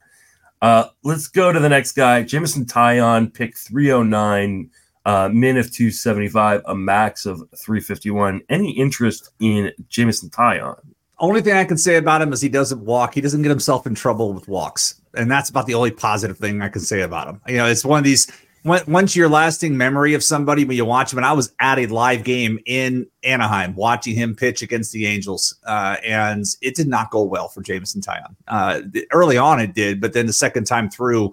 [0.63, 4.71] Uh, let's go to the next guy, Jameson Taillon, pick 309,
[5.05, 8.41] uh, min of 275, a max of 351.
[8.49, 10.81] Any interest in Jameson Taillon?
[11.19, 13.15] Only thing I can say about him is he doesn't walk.
[13.15, 16.61] He doesn't get himself in trouble with walks, and that's about the only positive thing
[16.61, 17.41] I can say about him.
[17.47, 18.31] You know, it's one of these
[18.67, 21.87] once your lasting memory of somebody when you watch him, and I was at a
[21.87, 27.11] live game in Anaheim watching him pitch against the Angels, uh, and it did not
[27.11, 28.35] go well for Jameson Taillon.
[28.49, 28.81] Uh,
[29.13, 31.33] early on, it did, but then the second time through,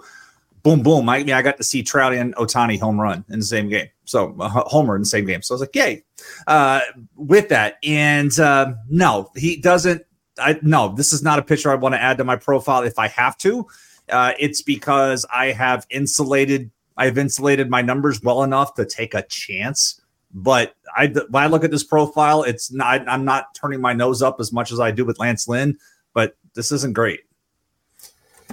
[0.62, 1.10] boom, boom.
[1.10, 4.36] I, I got to see Trout and Ohtani home run in the same game, so
[4.40, 5.42] uh, homer in the same game.
[5.42, 6.04] So I was like, yay!
[6.46, 6.82] Uh,
[7.16, 10.04] with that, and uh, no, he doesn't.
[10.38, 13.00] I no, this is not a pitcher I want to add to my profile if
[13.00, 13.66] I have to.
[14.10, 19.24] Uh, it's because I have insulated I've insulated my numbers well enough to take a
[19.24, 20.00] chance.
[20.34, 23.08] But I, when I look at this profile, it's not.
[23.08, 25.78] I'm not turning my nose up as much as I do with Lance Lynn.
[26.14, 27.22] But this isn't great.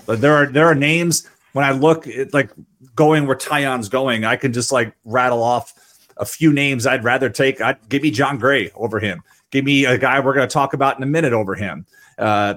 [0.06, 2.50] But there are there are names when I look at like
[2.94, 5.74] going where Taillon's going, I can just like rattle off
[6.16, 7.60] a few names I'd rather take.
[7.60, 9.22] I'd give me Jon Gray over him.
[9.50, 11.86] Give me a guy we're going to talk about in a minute over him.
[12.18, 12.54] Uh,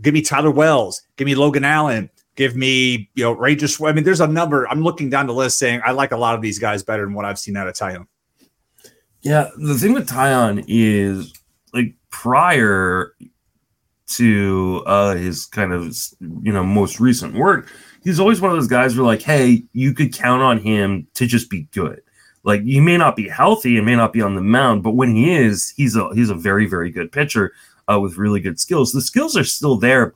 [0.00, 1.02] give me Tyler Wells.
[1.16, 2.10] Give me Logan Allen.
[2.38, 3.82] Give me, you know, just.
[3.82, 4.68] I mean, there's a number.
[4.68, 7.14] I'm looking down the list saying I like a lot of these guys better than
[7.14, 8.06] what I've seen out of Taillon.
[9.22, 11.32] Yeah, the thing with Taillon is
[11.74, 13.16] like prior
[14.10, 17.72] to uh, his kind of you know most recent work,
[18.04, 21.08] he's always one of those guys who are like, hey, you could count on him
[21.14, 22.00] to just be good.
[22.44, 25.12] Like he may not be healthy and may not be on the mound, but when
[25.12, 27.52] he is, he's a he's a very very good pitcher
[27.92, 28.92] uh, with really good skills.
[28.92, 30.14] The skills are still there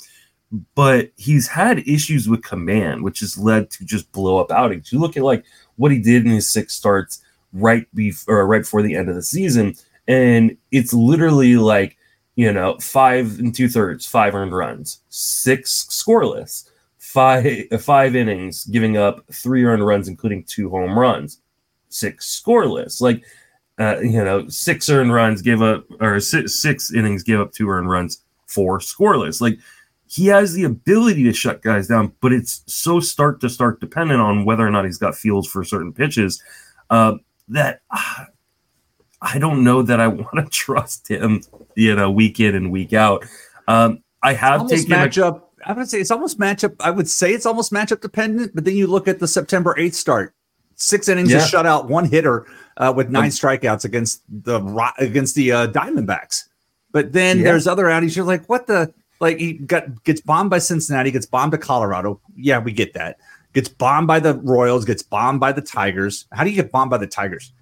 [0.75, 4.93] but he's had issues with command, which has led to just blow up outings.
[4.93, 5.45] You look at like
[5.77, 9.23] what he did in his six starts right before right before the end of the
[9.23, 9.75] season,
[10.09, 11.97] and it's literally like
[12.37, 17.47] you know five and two thirds, five earned runs, six scoreless, five
[17.81, 21.41] five innings, giving up three earned runs, including two home runs,
[21.89, 23.23] six scoreless, like.
[23.79, 27.69] Uh, you know, six earned runs give up, or six, six innings give up two
[27.71, 29.41] earned runs, four scoreless.
[29.41, 29.59] Like
[30.13, 34.21] he has the ability to shut guys down, but it's so start to start dependent
[34.21, 36.43] on whether or not he's got feels for certain pitches
[36.91, 37.15] uh,
[37.49, 38.27] that uh,
[39.23, 41.41] I don't know that I want to trust him,
[41.77, 43.25] you know, week in and week out.
[43.67, 45.41] Um, I have almost taken matchup.
[45.65, 46.77] A, I would say it's almost matchup.
[46.81, 49.95] I would say it's almost matchup dependent, but then you look at the September 8th
[49.95, 50.35] start,
[50.75, 51.39] six innings yeah.
[51.39, 52.47] of shutout, one hitter
[52.77, 54.61] uh, with nine um, strikeouts against the
[54.99, 56.43] against the uh, Diamondbacks.
[56.91, 57.45] But then yeah.
[57.45, 58.15] there's other outings.
[58.15, 62.21] You're like, what the like he got gets bombed by Cincinnati, gets bombed to Colorado.
[62.37, 63.19] Yeah, we get that.
[63.53, 66.27] Gets bombed by the Royals, gets bombed by the Tigers.
[66.33, 67.53] How do you get bombed by the Tigers?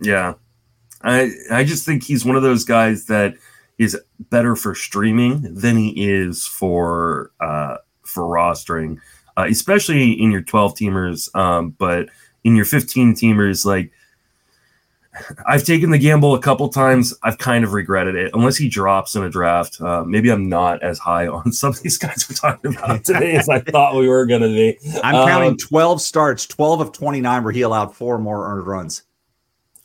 [0.00, 0.34] Yeah.
[1.02, 3.34] I I just think he's one of those guys that
[3.76, 3.98] is
[4.30, 8.98] better for streaming than he is for uh for rostering,
[9.36, 11.34] uh, especially in your 12 teamers.
[11.34, 12.08] Um, but
[12.44, 13.90] in your 15 teamers, like
[15.46, 17.14] I've taken the gamble a couple times.
[17.22, 18.32] I've kind of regretted it.
[18.34, 21.82] Unless he drops in a draft, uh, maybe I'm not as high on some of
[21.82, 24.78] these guys we're talking about today as I thought we were going to be.
[25.02, 29.02] I'm um, counting 12 starts, 12 of 29 where he allowed four more earned runs.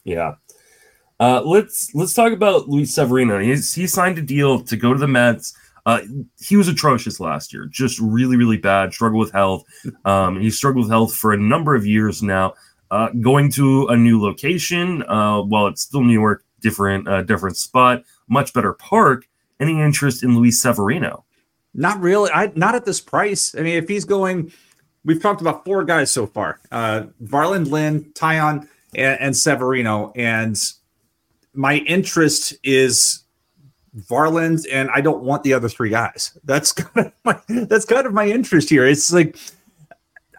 [0.04, 0.36] Yeah.
[1.20, 3.39] Uh, let's let's talk about Luis Severino.
[3.39, 5.54] He's he signed a deal to go to the Mets.
[5.86, 6.02] Uh,
[6.39, 8.94] he was atrocious last year, just really, really bad.
[8.94, 9.63] Struggled with health.
[10.06, 12.54] Um, he struggled with health for a number of years now.
[12.91, 17.56] Uh, going to a new location, uh, while it's still New York, different, uh, different
[17.56, 19.28] spot, much better park.
[19.60, 21.25] Any interest in Luis Severino?
[21.73, 22.32] Not really.
[22.32, 23.54] I not at this price.
[23.56, 24.52] I mean, if he's going,
[25.04, 30.12] we've talked about four guys so far: uh, Varland, Lynn, Taillon, and, and Severino.
[30.15, 30.58] And
[31.54, 33.23] my interest is
[33.95, 36.38] Varland, and I don't want the other three guys.
[36.43, 38.86] That's kind of my that's kind of my interest here.
[38.86, 39.38] It's like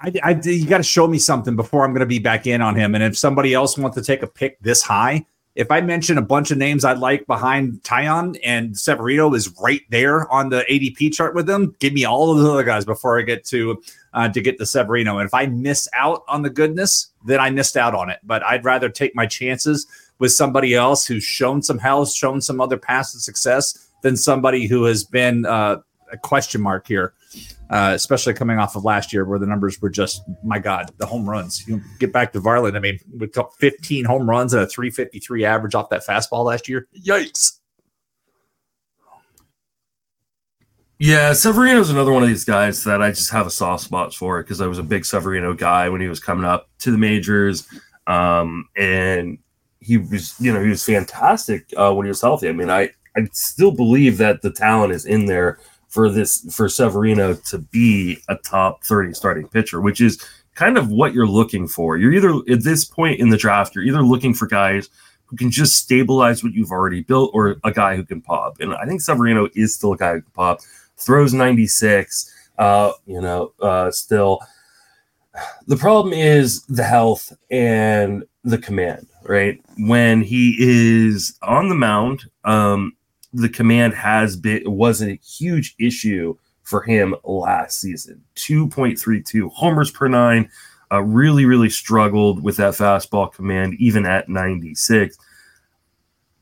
[0.00, 2.62] I, I you got to show me something before I'm going to be back in
[2.62, 2.94] on him.
[2.94, 6.22] And if somebody else wants to take a pick this high, if I mention a
[6.22, 11.12] bunch of names I like behind Taillon and Severino is right there on the ADP
[11.12, 13.82] chart with them, give me all of the other guys before I get to
[14.14, 15.18] uh, to get to Severino.
[15.18, 18.20] And if I miss out on the goodness, then I missed out on it.
[18.22, 19.86] But I'd rather take my chances
[20.18, 24.84] with somebody else who's shown some health, shown some other past success than somebody who
[24.84, 25.80] has been uh,
[26.12, 27.12] a question mark here,
[27.70, 31.06] uh, especially coming off of last year where the numbers were just, my God, the
[31.06, 31.66] home runs.
[31.66, 32.76] You get back to Varland.
[32.76, 36.68] I mean, we took 15 home runs and a 353 average off that fastball last
[36.68, 36.88] year.
[37.06, 37.58] Yikes.
[40.98, 44.14] Yeah, Severino is another one of these guys that I just have a soft spot
[44.14, 46.98] for because I was a big Severino guy when he was coming up to the
[46.98, 47.66] majors.
[48.06, 49.38] Um, and
[49.78, 52.50] he was, you know, he was fantastic uh, when he was healthy.
[52.50, 55.58] I mean, I, I still believe that the talent is in there
[55.90, 60.24] for this for Severino to be a top 30 starting pitcher, which is
[60.54, 61.96] kind of what you're looking for.
[61.96, 64.88] You're either at this point in the draft, you're either looking for guys
[65.26, 68.60] who can just stabilize what you've already built or a guy who can pop.
[68.60, 70.60] And I think Severino is still a guy who can pop,
[70.96, 74.40] throws 96, uh, you know, uh, still.
[75.66, 79.60] The problem is the health and the command, right?
[79.78, 82.92] When he is on the mound, um,
[83.32, 88.22] the command has been was a huge issue for him last season.
[88.36, 90.48] 2.32 homers per nine.
[90.92, 95.16] Uh, really, really struggled with that fastball command, even at 96.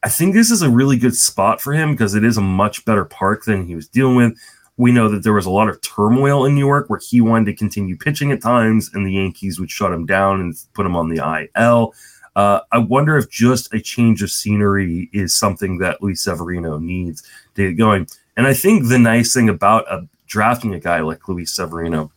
[0.02, 2.84] I think this is a really good spot for him because it is a much
[2.84, 4.38] better park than he was dealing with.
[4.78, 7.46] We know that there was a lot of turmoil in New York where he wanted
[7.46, 10.96] to continue pitching at times, and the Yankees would shut him down and put him
[10.96, 11.92] on the IL.
[12.38, 17.28] Uh, I wonder if just a change of scenery is something that Luis Severino needs
[17.56, 18.06] to get going.
[18.36, 22.12] And I think the nice thing about a, drafting a guy like Luis Severino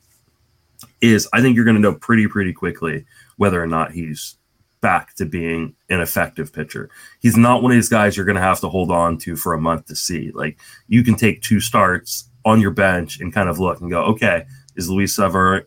[1.01, 3.03] is I think you're going to know pretty, pretty quickly
[3.37, 4.37] whether or not he's
[4.79, 6.91] back to being an effective pitcher.
[7.19, 9.53] He's not one of these guys you're going to have to hold on to for
[9.53, 10.29] a month to see.
[10.35, 14.03] Like you can take two starts on your bench and kind of look and go,
[14.03, 15.61] okay, is Luis, uh,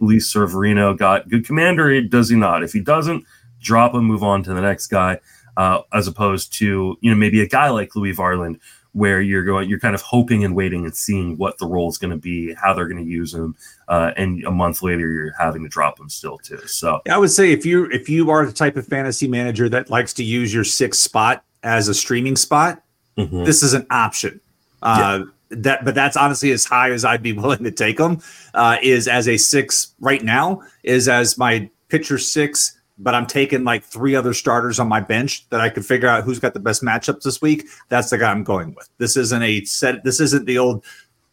[0.00, 2.00] Luis Severino got good commander?
[2.00, 2.62] Does he not?
[2.62, 3.24] If he doesn't,
[3.60, 5.20] drop him, move on to the next guy,
[5.56, 8.60] uh, as opposed to you know maybe a guy like Louis Varland,
[8.92, 11.98] where you're going, you're kind of hoping and waiting and seeing what the role is
[11.98, 13.56] going to be, how they're going to use him,
[13.88, 16.60] uh, and a month later you're having to drop him still too.
[16.66, 19.90] So I would say if you if you are the type of fantasy manager that
[19.90, 22.82] likes to use your sixth spot as a streaming spot,
[23.16, 23.44] mm-hmm.
[23.44, 24.40] this is an option.
[24.82, 28.20] Uh, yeah that but that's honestly as high as I'd be willing to take them
[28.54, 33.64] uh, is as a six right now is as my pitcher six but I'm taking
[33.64, 36.60] like three other starters on my bench that I could figure out who's got the
[36.60, 37.66] best matchups this week.
[37.88, 38.88] That's the guy I'm going with.
[38.98, 40.04] This isn't a set.
[40.04, 40.84] This isn't the old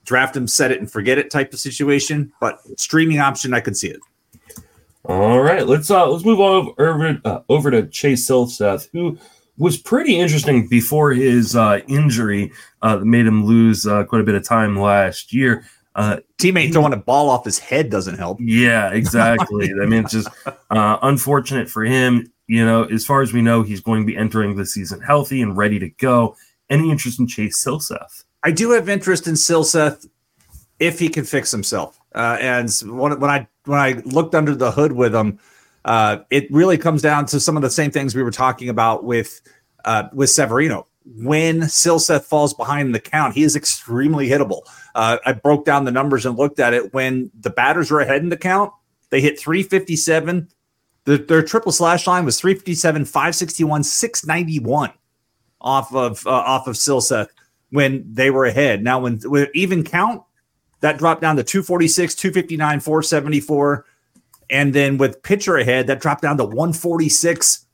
[0.05, 2.31] draft him, set it and forget it type of situation.
[2.39, 3.99] But streaming option, I could see it.
[5.05, 9.17] All right, let's uh let's move on over uh, over to Chase Silseth, who
[9.57, 12.51] was pretty interesting before his uh, injury
[12.81, 15.65] uh, that made him lose uh, quite a bit of time last year.
[15.95, 18.37] Uh, Teammate throwing a ball off his head doesn't help.
[18.41, 19.71] Yeah, exactly.
[19.81, 22.31] I mean, it's just uh, unfortunate for him.
[22.47, 25.41] You know, as far as we know, he's going to be entering the season healthy
[25.41, 26.35] and ready to go.
[26.69, 28.23] Any interest in Chase Silseth?
[28.43, 30.07] I do have interest in Silseth
[30.79, 31.99] if he can fix himself.
[32.13, 35.39] Uh, and when, when I when I looked under the hood with him,
[35.85, 39.03] uh, it really comes down to some of the same things we were talking about
[39.03, 39.41] with
[39.85, 44.61] uh, with Severino when Silseth falls behind the count, he is extremely hittable.
[44.95, 46.93] Uh, I broke down the numbers and looked at it.
[46.93, 48.71] When the batters were ahead in the count,
[49.09, 50.47] they hit 357.
[51.03, 54.93] The, their triple slash line was 357, 561, 691
[55.59, 57.27] off of uh, off of Silseth
[57.71, 58.83] when they were ahead.
[58.83, 60.23] Now, when with even count,
[60.79, 63.85] that dropped down to 246, 259, 474.
[64.49, 67.64] And then with pitcher ahead, that dropped down to 146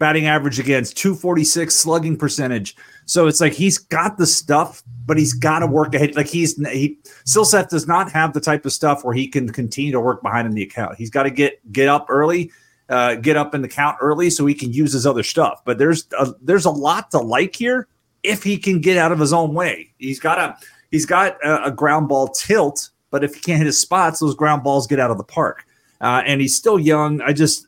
[0.00, 2.74] batting average against 246 slugging percentage.
[3.04, 6.16] So it's like he's got the stuff, but he's got to work ahead.
[6.16, 9.92] Like he's he Silseth does not have the type of stuff where he can continue
[9.92, 10.96] to work behind in the account.
[10.96, 12.50] He's got to get get up early,
[12.88, 15.60] uh, get up in the count early so he can use his other stuff.
[15.64, 17.86] But there's a, there's a lot to like here
[18.22, 19.92] if he can get out of his own way.
[19.98, 20.56] He's got a
[20.90, 24.34] he's got a, a, ground ball tilt, but if he can't hit his spots, those
[24.34, 25.66] ground balls get out of the park.
[26.00, 27.20] Uh, and he's still young.
[27.20, 27.66] I just,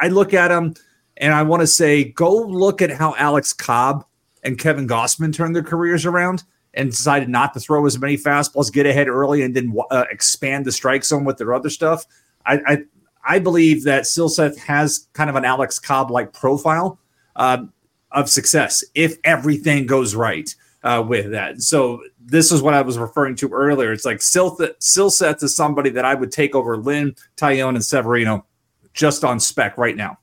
[0.00, 0.76] I look at him
[1.20, 4.04] and I want to say, go look at how Alex Cobb
[4.42, 6.42] and Kevin Gausman turned their careers around
[6.74, 10.64] and decided not to throw as many fastballs, get ahead early, and then uh, expand
[10.64, 12.06] the strike zone with their other stuff.
[12.46, 12.78] I, I,
[13.24, 16.98] I believe that Silseth has kind of an Alex Cobb like profile
[17.36, 17.64] uh,
[18.12, 20.54] of success if everything goes right
[20.84, 21.60] uh, with that.
[21.60, 23.92] So this is what I was referring to earlier.
[23.92, 28.46] It's like Silseth, is somebody that I would take over Lynn, Taillon, and Severino
[28.94, 30.18] just on spec right now.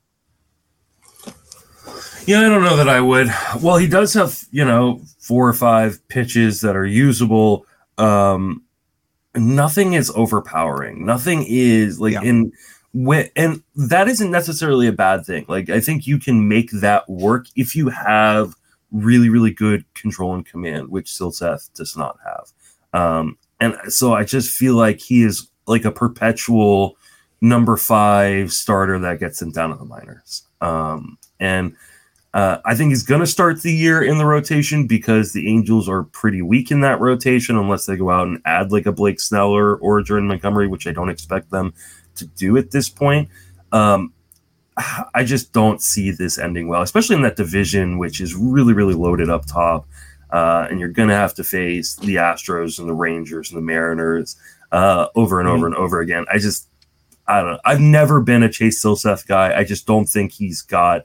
[2.28, 3.28] Yeah, I don't know that I would.
[3.62, 7.64] Well, he does have, you know, four or five pitches that are usable.
[7.96, 8.64] Um,
[9.34, 11.06] nothing is overpowering.
[11.06, 12.20] Nothing is like yeah.
[12.20, 12.52] in
[12.92, 15.46] when, and that isn't necessarily a bad thing.
[15.48, 18.52] Like I think you can make that work if you have
[18.92, 22.52] really, really good control and command, which Silseth does not have.
[22.92, 26.98] Um, and so I just feel like he is like a perpetual
[27.40, 30.42] number five starter that gets him down to the minors.
[30.60, 31.74] Um, and
[32.38, 35.88] uh, I think he's going to start the year in the rotation because the Angels
[35.88, 39.18] are pretty weak in that rotation unless they go out and add like a Blake
[39.18, 41.74] Sneller or a Jordan Montgomery, which I don't expect them
[42.14, 43.28] to do at this point.
[43.72, 44.12] Um,
[45.14, 48.94] I just don't see this ending well, especially in that division, which is really, really
[48.94, 49.88] loaded up top.
[50.30, 53.62] Uh, and you're going to have to face the Astros and the Rangers and the
[53.62, 54.36] Mariners
[54.70, 55.74] uh, over and over mm-hmm.
[55.74, 56.24] and over again.
[56.32, 56.68] I just,
[57.26, 57.60] I don't know.
[57.64, 59.58] I've never been a Chase Silseth guy.
[59.58, 61.02] I just don't think he's got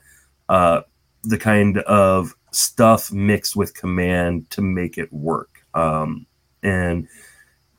[0.48, 0.82] uh,
[1.24, 5.66] the kind of stuff mixed with command to make it work.
[5.74, 6.26] Um,
[6.62, 7.08] and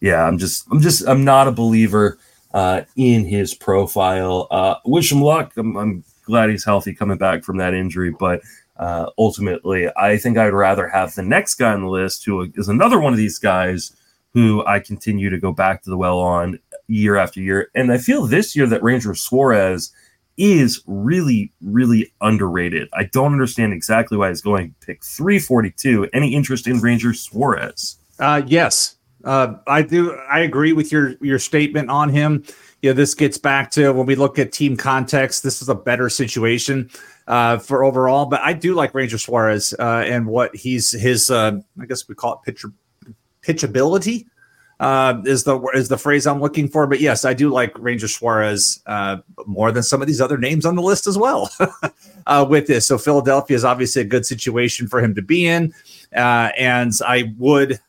[0.00, 2.18] yeah, I'm just, I'm just, I'm not a believer
[2.52, 4.48] uh, in his profile.
[4.50, 5.52] Uh, wish him luck.
[5.56, 8.40] I'm, I'm, glad he's healthy coming back from that injury, but
[8.78, 12.68] uh, ultimately, I think I'd rather have the next guy on the list, who is
[12.68, 13.94] another one of these guys
[14.32, 17.70] who I continue to go back to the well on year after year.
[17.74, 19.92] And I feel this year that Ranger Suarez
[20.36, 22.88] is really, really underrated.
[22.92, 26.08] I don't understand exactly why he's going pick 342.
[26.12, 27.96] Any interest in Ranger Suarez?
[28.18, 30.14] Uh, yes, uh, I do.
[30.30, 32.44] I agree with your your statement on him.
[32.82, 35.42] You know, this gets back to when we look at team context.
[35.42, 36.90] This is a better situation
[37.26, 41.30] uh, for overall, but I do like Ranger Suarez uh, and what he's his.
[41.30, 42.64] Uh, I guess we call it pitch
[43.42, 44.26] pitchability
[44.80, 46.86] uh, is the is the phrase I'm looking for.
[46.86, 50.66] But yes, I do like Ranger Suarez uh, more than some of these other names
[50.66, 51.50] on the list as well.
[52.26, 55.72] uh, with this, so Philadelphia is obviously a good situation for him to be in,
[56.14, 57.80] uh, and I would.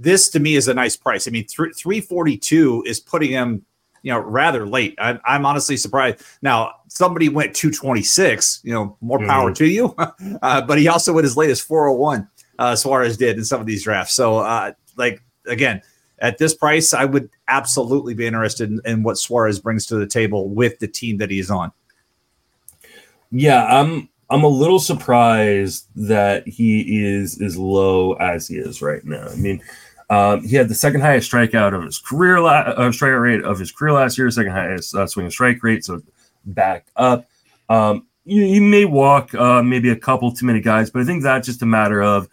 [0.00, 1.26] This to me is a nice price.
[1.26, 3.64] I mean, th- three forty two is putting him,
[4.02, 4.94] you know, rather late.
[4.98, 6.22] I, I'm honestly surprised.
[6.40, 8.60] Now, somebody went two twenty six.
[8.64, 9.54] You know, more power mm-hmm.
[9.54, 9.94] to you.
[10.42, 12.28] uh, but he also went as late as four hundred oh one.
[12.58, 14.14] Uh, Suarez did in some of these drafts.
[14.14, 15.82] So, uh, like again,
[16.20, 20.06] at this price, I would absolutely be interested in, in, what Suarez brings to the
[20.06, 21.72] table with the team that he's on.
[23.30, 29.04] Yeah, I'm I'm a little surprised that he is as low as he is right
[29.04, 29.26] now.
[29.28, 29.62] I mean,
[30.10, 33.58] um, he had the second highest strikeout of his career, la- uh, strikeout rate of
[33.58, 36.02] his career last year, second highest uh, swing and strike rate, so
[36.44, 37.26] back up.
[37.68, 41.46] Um, he may walk uh, maybe a couple too many guys, but I think that's
[41.46, 42.28] just a matter of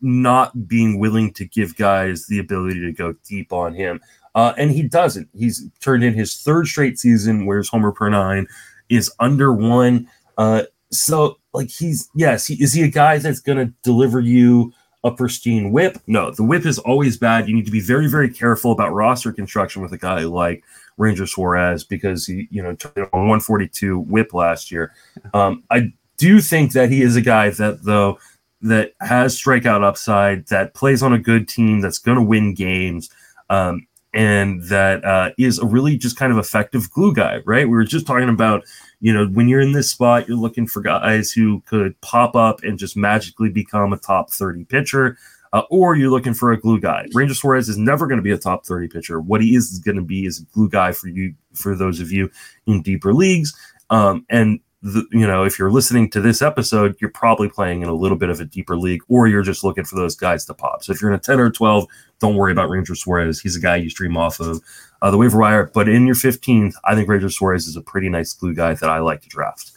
[0.00, 4.00] not being willing to give guys the ability to go deep on him.
[4.34, 5.28] Uh, and he doesn't.
[5.34, 8.46] He's turned in his third straight season where his homer per nine
[8.88, 10.08] is under one.
[10.38, 14.72] Uh, so, like, he's, yes, he, is he a guy that's going to deliver you
[15.02, 15.98] a pristine WHIP?
[16.06, 17.48] No, the WHIP is always bad.
[17.48, 20.62] You need to be very, very careful about roster construction with a guy like
[20.96, 24.92] Ranger Suarez because he, you know, turned on 142 WHIP last year.
[25.34, 28.18] Um, I do think that he is a guy that, though,
[28.62, 33.10] that has strikeout upside, that plays on a good team, that's going to win games,
[33.48, 37.66] um, and that uh, is a really just kind of effective glue guy, right?
[37.66, 38.64] We were just talking about,
[39.00, 42.62] you know, when you're in this spot, you're looking for guys who could pop up
[42.62, 45.16] and just magically become a top 30 pitcher.
[45.52, 47.04] Uh, or you're looking for a glue guy.
[47.12, 49.20] Ranger Suarez is never going to be a top 30 pitcher.
[49.20, 51.98] What he is is going to be is a glue guy for you, for those
[51.98, 52.30] of you
[52.68, 53.52] in deeper leagues.
[53.90, 57.88] Um, and the, you know, if you're listening to this episode, you're probably playing in
[57.88, 60.54] a little bit of a deeper league, or you're just looking for those guys to
[60.54, 60.82] pop.
[60.82, 61.86] So if you're in a 10 or 12,
[62.18, 63.40] don't worry about Ranger Suarez.
[63.40, 64.62] He's a guy you stream off of
[65.02, 65.70] uh, the waiver wire.
[65.72, 68.88] But in your 15th, I think Ranger Suarez is a pretty nice glue guy that
[68.88, 69.72] I like to draft.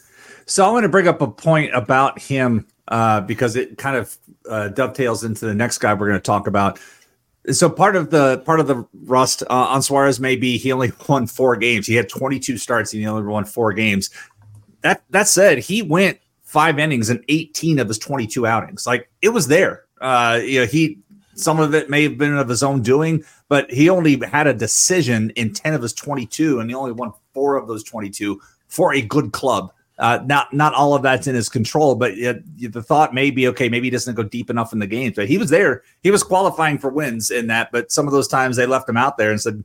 [0.46, 4.16] So I want to bring up a point about him uh, because it kind of
[4.48, 6.78] uh, dovetails into the next guy we're going to talk about.
[7.50, 10.92] So part of the part of the rust uh, on Suarez may be he only
[11.08, 11.86] won four games.
[11.86, 14.10] He had 22 starts and he only won four games
[14.84, 18.86] that that said, he went five innings in 18 of his 22 outings.
[18.86, 19.86] Like it was there.
[20.00, 20.98] Uh, you know, he
[21.34, 24.54] Some of it may have been of his own doing, but he only had a
[24.54, 28.94] decision in 10 of his 22, and he only won four of those 22 for
[28.94, 29.72] a good club.
[29.98, 33.48] Uh, not not all of that's in his control, but it, the thought may be
[33.48, 33.68] okay.
[33.68, 35.82] Maybe he doesn't go deep enough in the games, but he was there.
[36.02, 38.96] He was qualifying for wins in that, but some of those times they left him
[38.96, 39.64] out there and said,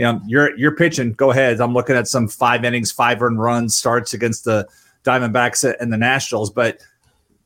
[0.00, 1.12] "You know, you're you're pitching.
[1.12, 4.66] Go ahead." I'm looking at some five innings, five earned runs starts against the
[5.04, 6.80] Diamondbacks and the Nationals, but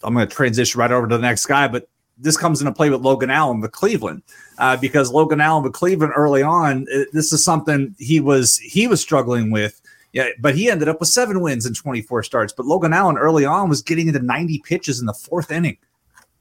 [0.05, 1.67] I'm going to transition right over to the next guy.
[1.67, 4.23] But this comes into play with Logan Allen with Cleveland
[4.59, 8.87] uh, because Logan Allen with Cleveland early on, it, this is something he was he
[8.87, 9.81] was struggling with
[10.15, 12.53] yeah, but he ended up with seven wins in 24 starts.
[12.53, 15.77] But Logan Allen early on was getting into 90 pitches in the fourth inning.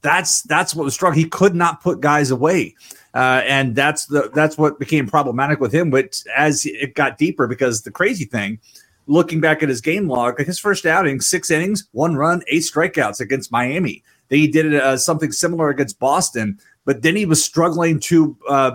[0.03, 1.23] That's that's what was struggling.
[1.23, 2.75] He could not put guys away,
[3.15, 5.89] uh, and that's the that's what became problematic with him.
[5.89, 8.59] But as it got deeper, because the crazy thing,
[9.07, 13.21] looking back at his game log, his first outing, six innings, one run, eight strikeouts
[13.21, 14.03] against Miami.
[14.27, 18.71] Then he did uh, something similar against Boston, but then he was struggling to uh,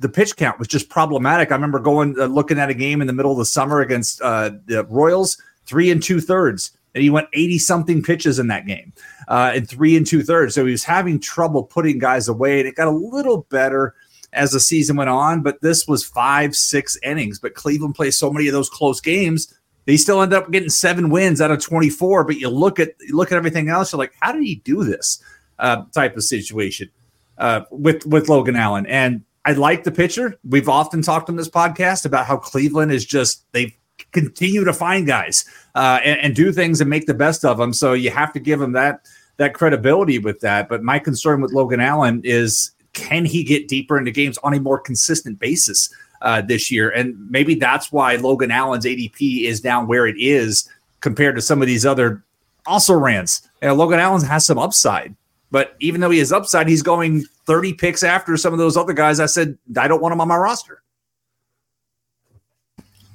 [0.00, 1.52] the pitch count was just problematic.
[1.52, 4.20] I remember going uh, looking at a game in the middle of the summer against
[4.22, 8.66] uh, the Royals, three and two thirds, and he went eighty something pitches in that
[8.66, 8.92] game,
[9.28, 10.54] uh, in three and two thirds.
[10.54, 13.94] So he was having trouble putting guys away, and it got a little better
[14.32, 15.42] as the season went on.
[15.42, 17.38] But this was five, six innings.
[17.38, 19.54] But Cleveland plays so many of those close games.
[19.86, 22.24] They still end up getting seven wins out of 24.
[22.24, 24.84] But you look at you look at everything else, you're like, how did he do
[24.84, 25.22] this
[25.58, 26.90] uh, type of situation
[27.38, 28.86] uh, with with Logan Allen?
[28.86, 30.38] And I like the pitcher.
[30.48, 33.76] We've often talked on this podcast about how Cleveland is just they
[34.12, 35.44] continue to find guys
[35.74, 37.72] uh, and, and, do things and make the best of them.
[37.72, 39.06] So you have to give him that
[39.36, 40.68] that credibility with that.
[40.68, 44.60] But my concern with Logan Allen is can he get deeper into games on a
[44.60, 45.92] more consistent basis
[46.22, 46.90] uh, this year?
[46.90, 50.68] And maybe that's why Logan Allen's ADP is down where it is
[51.00, 52.22] compared to some of these other
[52.66, 53.48] also rants.
[53.62, 55.14] And Logan Allen has some upside.
[55.50, 58.92] But even though he has upside, he's going 30 picks after some of those other
[58.92, 59.18] guys.
[59.20, 60.82] I said, I don't want him on my roster.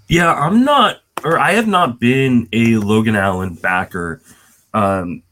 [0.07, 4.21] Yeah, I'm not, or I have not been a Logan Allen backer
[4.73, 5.23] um,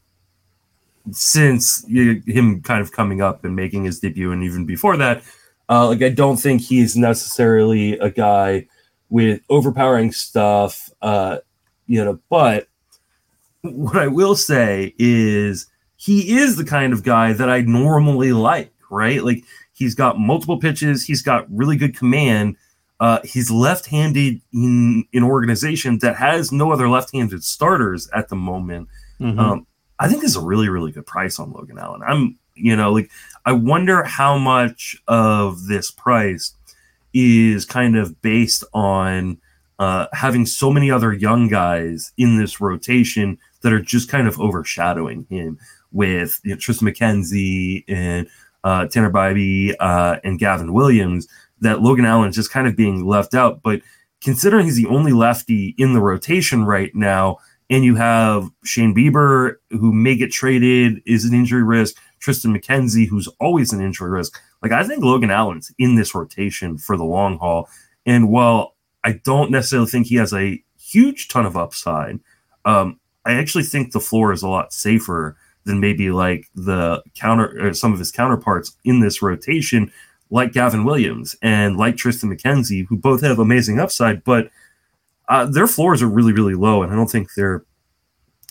[1.12, 4.32] since him kind of coming up and making his debut.
[4.32, 5.22] And even before that,
[5.68, 8.66] uh, like, I don't think he's necessarily a guy
[9.10, 11.38] with overpowering stuff, uh,
[11.86, 12.66] you know, but
[13.62, 15.66] what I will say is
[15.96, 19.22] he is the kind of guy that I normally like, right?
[19.22, 22.56] Like he's got multiple pitches, he's got really good command.
[23.04, 28.88] Uh, he's left-handed in an organization that has no other left-handed starters at the moment.
[29.20, 29.38] Mm-hmm.
[29.38, 29.66] Um,
[29.98, 32.00] I think is a really, really good price on Logan Allen.
[32.02, 33.10] I'm, you know, like
[33.44, 36.54] I wonder how much of this price
[37.12, 39.36] is kind of based on
[39.78, 44.40] uh, having so many other young guys in this rotation that are just kind of
[44.40, 45.58] overshadowing him
[45.92, 48.28] with you know, Triston McKenzie and
[48.64, 51.28] uh, Tanner Bibee uh, and Gavin Williams
[51.64, 53.62] that Logan Allen is just kind of being left out.
[53.62, 53.80] But
[54.22, 57.38] considering he's the only lefty in the rotation right now,
[57.70, 63.08] and you have Shane Bieber, who may get traded, is an injury risk, Triston McKenzie,
[63.08, 64.40] who's always an injury risk.
[64.62, 67.68] Like, I think Logan Allen's in this rotation for the long haul.
[68.06, 72.20] And while I don't necessarily think he has a huge ton of upside,
[72.64, 77.66] um, I actually think the floor is a lot safer than maybe like the counter
[77.66, 79.90] or some of his counterparts in this rotation,
[80.34, 84.50] like Gavin Williams and like Triston McKenzie, who both have amazing upside, but
[85.28, 87.64] uh, their floors are really, really low, and I don't think they're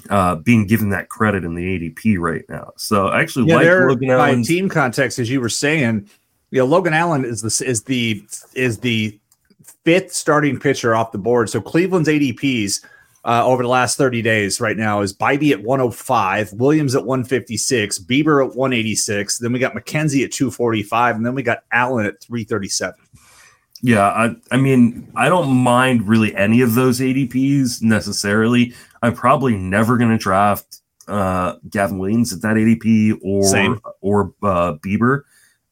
[0.10, 2.72] uh, being given that credit in the ADP right now.
[2.78, 4.44] So I actually yeah, like Logan Allen.
[4.44, 6.10] team context, as you were saying,
[6.52, 8.24] you know, Logan Allen is the is the
[8.56, 9.20] is the
[9.84, 11.50] fifth starting pitcher off the board.
[11.50, 12.80] So Cleveland's ADPs
[13.26, 18.00] uh, over the last 30 days right now is Bibee at 105, Williams at 156,
[18.00, 19.38] Bieber at 186.
[19.38, 22.96] Then we got McKenzie at 245, and then we got Allen at 337.
[23.82, 28.74] Yeah, I, I mean, I don't mind really any of those ADPs necessarily.
[29.02, 33.82] I'm probably never going to draft uh, Gavin Williams at that ADP or Same.
[34.02, 35.24] or uh, Bieber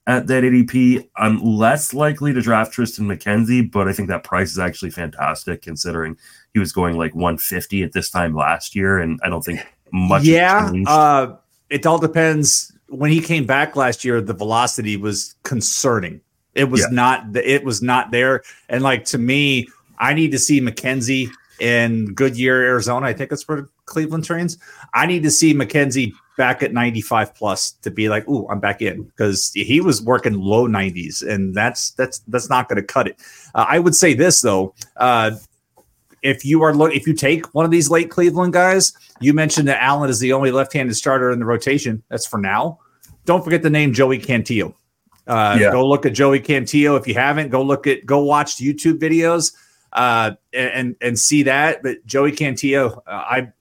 [0.08, 1.08] at that ADP.
[1.16, 5.62] I'm less likely to draft Triston McKenzie, but I think that price is actually fantastic
[5.62, 6.18] considering
[6.54, 10.24] he was going like 150 at this time last year, and I don't think much.
[10.24, 11.36] Yeah, uh,
[11.70, 12.72] it all depends.
[12.88, 16.22] When he came back last year, the velocity was concerning.
[16.54, 16.88] It was yeah.
[16.91, 17.36] not.
[17.36, 18.43] It was not there.
[18.68, 19.68] And like to me,
[19.99, 21.30] I need to see McKenzie
[21.60, 23.06] in Goodyear, Arizona.
[23.06, 24.58] I think that's where Cleveland trains.
[24.93, 28.82] I need to see McKenzie back at 95 plus to be like, "Ooh, I'm back
[28.82, 33.08] in," because he was working low 90s, and that's that's that's not going to cut
[33.08, 33.18] it.
[33.56, 34.74] Uh, I would say this though.
[34.97, 35.32] Uh,
[36.22, 39.67] if you are look if you take one of these late Cleveland guys, you mentioned
[39.67, 42.03] that Allen is the only left-handed starter in the rotation.
[42.09, 42.80] That's for now.
[43.26, 44.74] Don't forget the name Joey Cantillo.
[45.28, 45.72] Uh, Yeah.
[45.72, 47.49] Go look at Joey Cantillo if you haven't.
[47.49, 49.53] Go look at go watch YouTube videos
[49.93, 51.84] uh, and and see that.
[51.84, 53.51] But Joey Cantillo, uh, I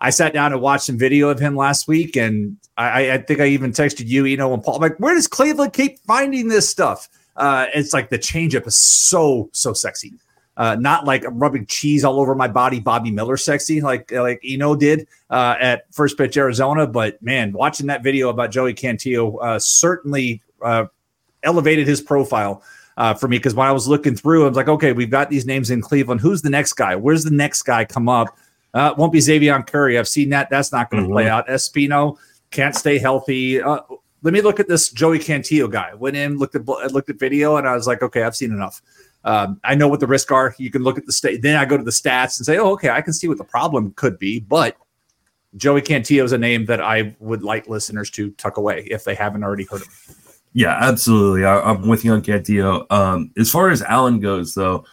[0.00, 3.38] I sat down and watched some video of him last week, and I, I think
[3.40, 4.76] I even texted you, you know, and Paul.
[4.76, 7.08] I'm like, where does Cleveland keep finding this stuff?
[7.36, 10.12] Uh, it's like the changeup is so so sexy.
[10.56, 14.76] Uh, not like rubbing cheese all over my body, Bobby Miller sexy, like like Eno
[14.76, 16.86] did uh, at First Pitch Arizona.
[16.86, 20.86] But man, watching that video about Joey Cantillo uh, certainly uh,
[21.42, 22.62] elevated his profile
[22.96, 25.30] uh, for me because when I was looking through, I was like, okay, we've got
[25.30, 26.20] these names in Cleveland.
[26.20, 26.96] Who's the next guy?
[26.96, 28.36] Where's the next guy come up?
[28.74, 29.98] Uh, won't be Xzavion Curry.
[29.98, 30.50] I've seen that.
[30.50, 31.46] That's not going to play out.
[31.48, 32.18] Espino
[32.50, 33.60] can't stay healthy.
[33.60, 33.80] Uh,
[34.22, 35.94] let me look at this Joey Cantillo guy.
[35.94, 38.80] Went in, looked at looked at video, and I was like, okay, I've seen enough.
[39.24, 40.54] Um, I know what the risks are.
[40.58, 41.42] You can look at the state.
[41.42, 43.44] Then I go to the stats and say, oh, okay, I can see what the
[43.44, 44.40] problem could be.
[44.40, 44.76] But
[45.56, 49.14] Joey Cantillo is a name that I would like listeners to tuck away if they
[49.14, 50.16] haven't already heard of him.
[50.54, 51.44] Yeah, absolutely.
[51.44, 52.90] I, I'm with you on Cantillo.
[52.90, 54.84] Um, as far as Allen goes, though,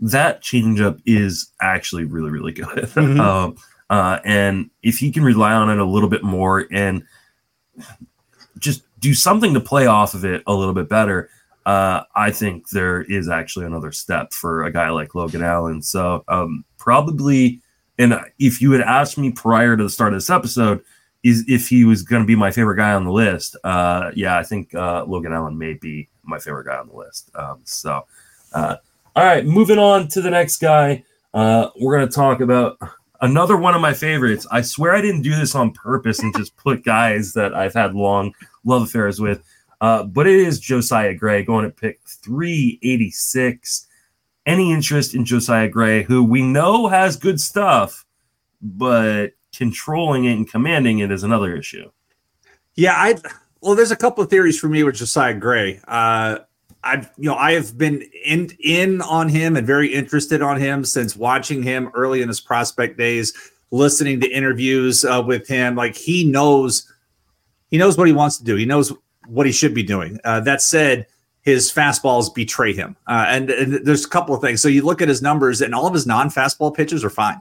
[0.00, 2.66] that changeup is actually really, really good.
[2.94, 3.20] Mhm.
[3.20, 3.56] um,
[3.90, 7.02] uh, and if he can rely on it a little bit more and
[8.58, 11.30] just do something to play off of it a little bit better,
[11.66, 15.82] uh, I think there is actually another step for a guy like Logan Allen.
[15.82, 17.60] So um, probably,
[17.98, 20.82] and if you had asked me prior to the start of this episode,
[21.24, 24.38] is if he was going to be my favorite guy on the list, uh, yeah,
[24.38, 27.30] I think uh, Logan Allen may be my favorite guy on the list.
[27.34, 28.06] Um, so,
[28.52, 28.76] uh,
[29.16, 31.04] all right, moving on to the next guy.
[31.34, 32.78] Uh, we're going to talk about
[33.20, 34.46] another one of my favorites.
[34.50, 37.94] I swear I didn't do this on purpose and just put guys that I've had
[37.94, 38.32] long
[38.64, 39.42] love affairs with.
[39.80, 43.86] Uh, but it is Josiah Gray going at pick 386.
[44.46, 48.04] Any interest in Josiah Gray, who we know has good stuff,
[48.62, 51.90] but controlling it and commanding it is another issue.
[52.74, 53.16] Yeah, I
[53.60, 55.80] well, there's a couple of theories for me with Josiah Gray.
[55.86, 56.38] Uh,
[56.84, 60.84] I've you know I have been in in on him and very interested on him
[60.84, 63.32] since watching him early in his prospect days,
[63.70, 65.74] listening to interviews uh, with him.
[65.74, 66.90] Like he knows,
[67.68, 68.54] he knows what he wants to do.
[68.54, 68.92] He knows
[69.28, 70.18] what he should be doing.
[70.24, 71.06] Uh, that said,
[71.42, 74.60] his fastballs betray him, uh, and, and there's a couple of things.
[74.60, 77.40] So you look at his numbers, and all of his non-fastball pitches are fine.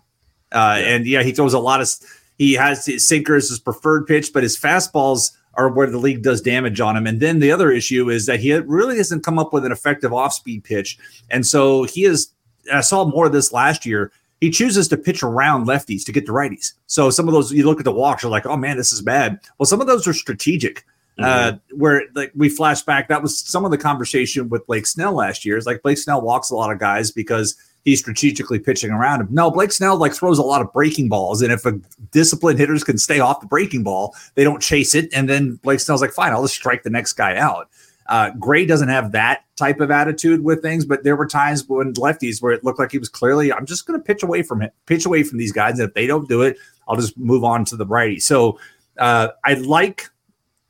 [0.52, 1.90] Uh, And yeah, he throws a lot of.
[2.38, 6.22] He has his sinker as his preferred pitch, but his fastballs are where the league
[6.22, 7.08] does damage on him.
[7.08, 10.14] And then the other issue is that he really hasn't come up with an effective
[10.14, 10.98] off-speed pitch,
[11.30, 12.30] and so he is.
[12.72, 14.12] I saw more of this last year.
[14.40, 16.74] He chooses to pitch around lefties to get the righties.
[16.86, 19.02] So some of those you look at the walks, you're like, oh man, this is
[19.02, 19.40] bad.
[19.58, 20.86] Well, some of those are strategic.
[21.20, 25.14] Uh, where like we flash back, that was some of the conversation with Blake Snell
[25.14, 25.58] last year.
[25.58, 29.28] Is like Blake Snell walks a lot of guys because he's strategically pitching around him.
[29.32, 31.72] No, Blake Snell like throws a lot of breaking balls, and if a
[32.12, 35.80] disciplined hitters can stay off the breaking ball, they don't chase it, and then Blake
[35.80, 37.70] Snell's like, fine, I'll just strike the next guy out.
[38.08, 41.94] Uh, Gray doesn't have that type of attitude with things, but there were times when
[41.94, 44.62] lefties where it looked like he was clearly, I'm just going to pitch away from
[44.62, 46.58] it, pitch away from these guys, and if they don't do it,
[46.88, 48.20] I'll just move on to the righty.
[48.20, 48.60] So
[48.98, 50.10] uh, I like,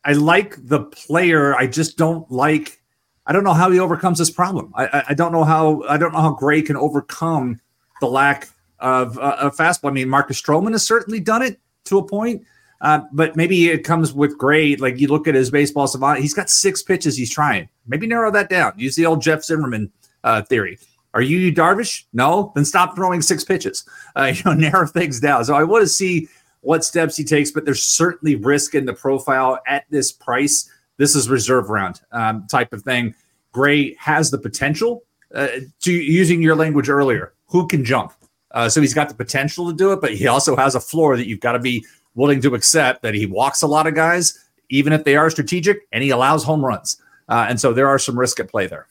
[0.08, 1.53] I like the player.
[1.55, 2.82] I just don't like.
[3.26, 4.72] I don't know how he overcomes this problem.
[4.74, 5.84] I, I, don't know how.
[5.84, 7.60] I don't know how Gray can overcome
[7.99, 8.47] the lack
[8.80, 9.89] of uh, of fastball.
[9.89, 12.43] I mean, Marcus Stroman has certainly done it to a point.
[12.80, 14.78] Uh, but maybe it comes with Gray.
[14.78, 17.68] Like you look at his baseball savant, he's got six pitches he's trying.
[17.88, 18.74] Maybe narrow that down.
[18.78, 19.91] Use the old Jeff Zimmerman
[20.24, 20.80] uh, theory.
[21.14, 22.03] Are you Darvish?
[22.14, 23.84] No, then stop throwing six pitches.
[24.16, 25.43] Uh, you know, narrow things down.
[25.43, 26.30] So I want to see
[26.68, 30.70] what steps he takes, but there's certainly risk in the profile at this price.
[30.97, 33.15] This is reserve round um, type of thing.
[33.53, 35.03] Gray has the potential
[35.34, 35.47] uh,
[35.84, 37.32] to using your language earlier.
[37.45, 38.11] Who can jump?
[38.51, 41.15] Uh, so he's got the potential to do it, but he also has a floor
[41.15, 44.38] that you've got to be willing to accept that he walks a lot of guys,
[44.68, 47.01] even if they are strategic, and he allows home runs.
[47.30, 48.88] Uh, and so there are some risk at play there.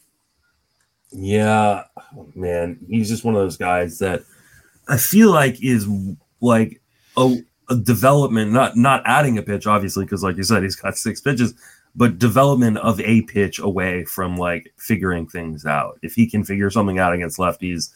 [1.13, 1.85] Yeah,
[2.35, 4.23] man, he's just one of those guys that
[4.89, 5.87] I feel like is
[6.41, 6.81] like
[7.19, 7.37] a
[7.83, 11.55] development, not not adding a pitch, obviously, because like you said, he's got six pitches,
[11.95, 15.99] but development of a pitch away from like figuring things out.
[16.03, 17.91] If he can figure something out against lefties,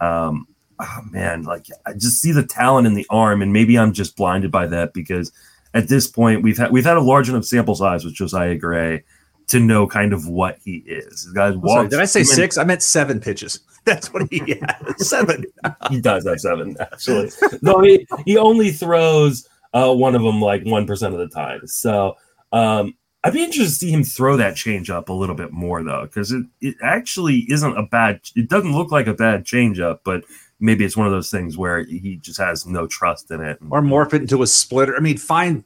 [0.00, 0.46] um,
[0.80, 4.16] oh man, like I just see the talent in the arm, and maybe I'm just
[4.16, 5.32] blinded by that because
[5.74, 9.04] at this point we've had we've had a large enough sample size with Josiah Gray
[9.48, 11.24] to know kind of what he is.
[11.24, 12.56] This guy's sorry, did I say six?
[12.58, 13.60] I meant seven pitches.
[13.84, 15.08] That's what he has.
[15.08, 15.44] seven.
[15.90, 17.30] he does have seven actually.
[17.62, 21.66] no, he he only throws uh, one of them like one percent of the time.
[21.66, 22.16] So
[22.52, 25.82] um, I'd be interested to see him throw that change up a little bit more
[25.82, 28.20] though, because it, it actually isn't a bad.
[28.34, 30.24] It doesn't look like a bad change up, but
[30.58, 33.58] maybe it's one of those things where he just has no trust in it.
[33.70, 34.96] Or morph it into a splitter.
[34.96, 35.64] I mean, find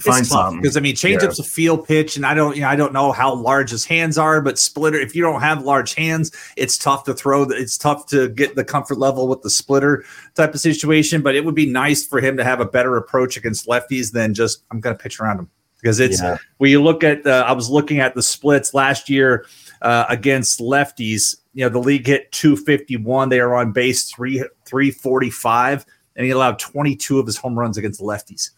[0.00, 1.44] Find something because I mean, changeup's yeah.
[1.44, 4.16] a feel pitch, and I don't, you know, I don't know how large his hands
[4.16, 4.98] are, but splitter.
[4.98, 7.42] If you don't have large hands, it's tough to throw.
[7.42, 11.20] It's tough to get the comfort level with the splitter type of situation.
[11.20, 14.32] But it would be nice for him to have a better approach against lefties than
[14.32, 16.38] just I'm going to pitch around him because it's yeah.
[16.56, 17.26] when you look at.
[17.26, 19.44] Uh, I was looking at the splits last year
[19.82, 21.36] uh, against lefties.
[21.52, 23.28] You know, the league hit 251.
[23.28, 25.84] They are on base three 345,
[26.16, 28.52] and he allowed 22 of his home runs against lefties.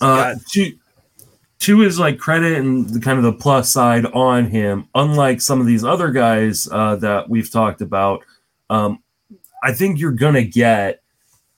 [0.00, 0.72] Uh, to
[1.60, 5.60] to his like credit and the kind of the plus side on him, unlike some
[5.60, 8.24] of these other guys uh, that we've talked about,
[8.70, 9.02] um,
[9.62, 11.02] I think you're gonna get,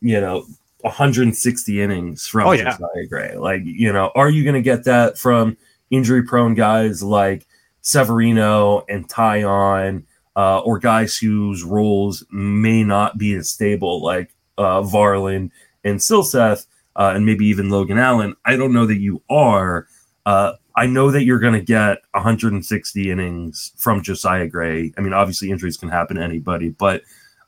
[0.01, 0.47] you know,
[0.81, 2.71] 160 innings from oh, yeah.
[2.71, 3.37] Josiah Gray.
[3.37, 5.57] Like, you know, are you gonna get that from
[5.91, 7.47] injury prone guys like
[7.83, 10.05] Severino and Taillon,
[10.37, 15.51] uh, or guys whose roles may not be as stable, like uh, Varland
[15.85, 16.67] and Silseth,
[17.01, 18.37] uh, and maybe even Logan Allen.
[18.45, 19.89] I don't know that you are.
[20.27, 24.93] Uh, I know that you're going to get 160 innings from Josiah Gray.
[24.99, 27.03] I mean, obviously injuries can happen to anybody, but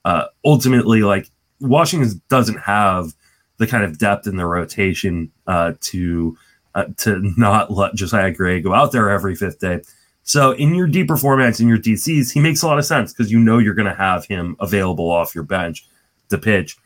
[0.06, 1.30] uh, ultimately, like
[1.60, 3.12] Washington doesn't have
[3.58, 6.36] the kind of depth in the rotation uh, to
[6.74, 9.82] uh, to not let Josiah Gray go out there every fifth day.
[10.22, 13.30] So in your deeper formats, in your DCs, he makes a lot of sense because
[13.30, 15.86] you know you're going to have him available off your bench
[16.30, 16.78] to pitch.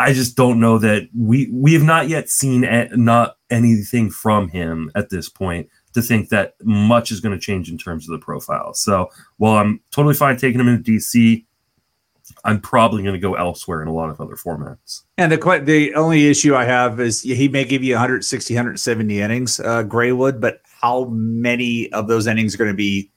[0.00, 4.48] I just don't know that we we have not yet seen a, not anything from
[4.48, 8.18] him at this point to think that much is going to change in terms of
[8.18, 8.72] the profile.
[8.72, 11.44] So while I'm totally fine taking him into DC,
[12.44, 15.02] I'm probably going to go elsewhere in a lot of other formats.
[15.18, 19.60] And the the only issue I have is he may give you 160, 170 innings,
[19.60, 23.10] uh, Graywood, but how many of those innings are going to be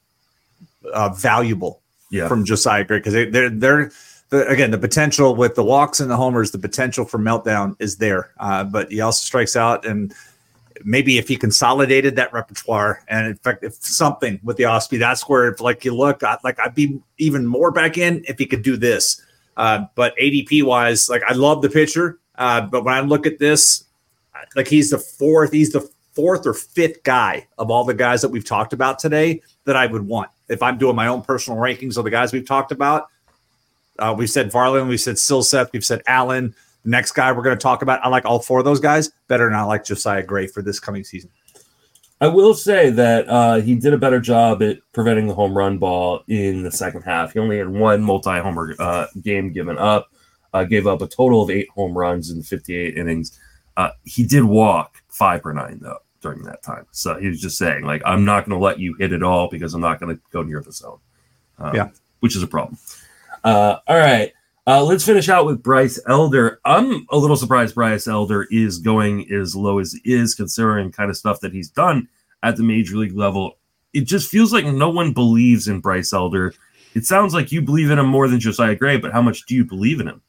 [0.94, 1.82] uh, valuable
[2.12, 2.28] yeah.
[2.28, 2.98] from Josiah Gray?
[2.98, 3.92] Because they, they're they're
[4.34, 8.32] again, the potential with the walks and the homers, the potential for meltdown is there.
[8.40, 10.14] Uh, but he also strikes out, and
[10.84, 15.28] maybe if he consolidated that repertoire, and in fact, if something with the speed, that's
[15.30, 18.46] where if like you look, I, like I'd be even more back in if he
[18.46, 19.22] could do this.
[19.56, 23.40] Uh, but ADP wise, like I love the pitcher, uh, but when I look at
[23.40, 23.86] this,
[24.56, 28.30] like he's the fourth, he's the fourth or fifth guy of all the guys that
[28.30, 31.98] we've talked about today that I would want if I'm doing my own personal rankings
[31.98, 33.08] of the guys we've talked about.
[34.00, 36.56] Uh, we've said Varland, we've said Silseth, we've said Allen.
[36.84, 39.12] The next guy we're going to talk about, I like all four of those guys
[39.28, 41.30] better than I like Josiah Gray for this coming season.
[42.20, 45.78] I will say that uh, he did a better job at preventing the home run
[45.78, 47.34] ball in the second half.
[47.34, 50.10] He only had one multi-homer uh, game given up.
[50.54, 53.40] Uh, gave up a total of eight home runs in 58 innings.
[53.76, 56.86] Uh, he did walk five per nine though during that time.
[56.92, 59.50] So he was just saying, like, I'm not going to let you hit it all
[59.50, 61.00] because I'm not going to go near the zone.
[61.58, 61.90] Um, yeah,
[62.22, 62.78] which is a problem.
[63.44, 64.34] Uh, all right.
[64.66, 66.62] Uh, let's finish out with Bryce Elder.
[66.64, 71.18] I'm a little surprised Bryce Elder is going as low as is, considering kind of
[71.18, 72.08] stuff that he's done
[72.44, 73.58] at the major league level.
[73.94, 76.54] It just feels like no one believes in Bryce Elder.
[76.94, 79.56] It sounds like you believe in him more than Josiah Gray, but how much do
[79.56, 80.22] you believe in him?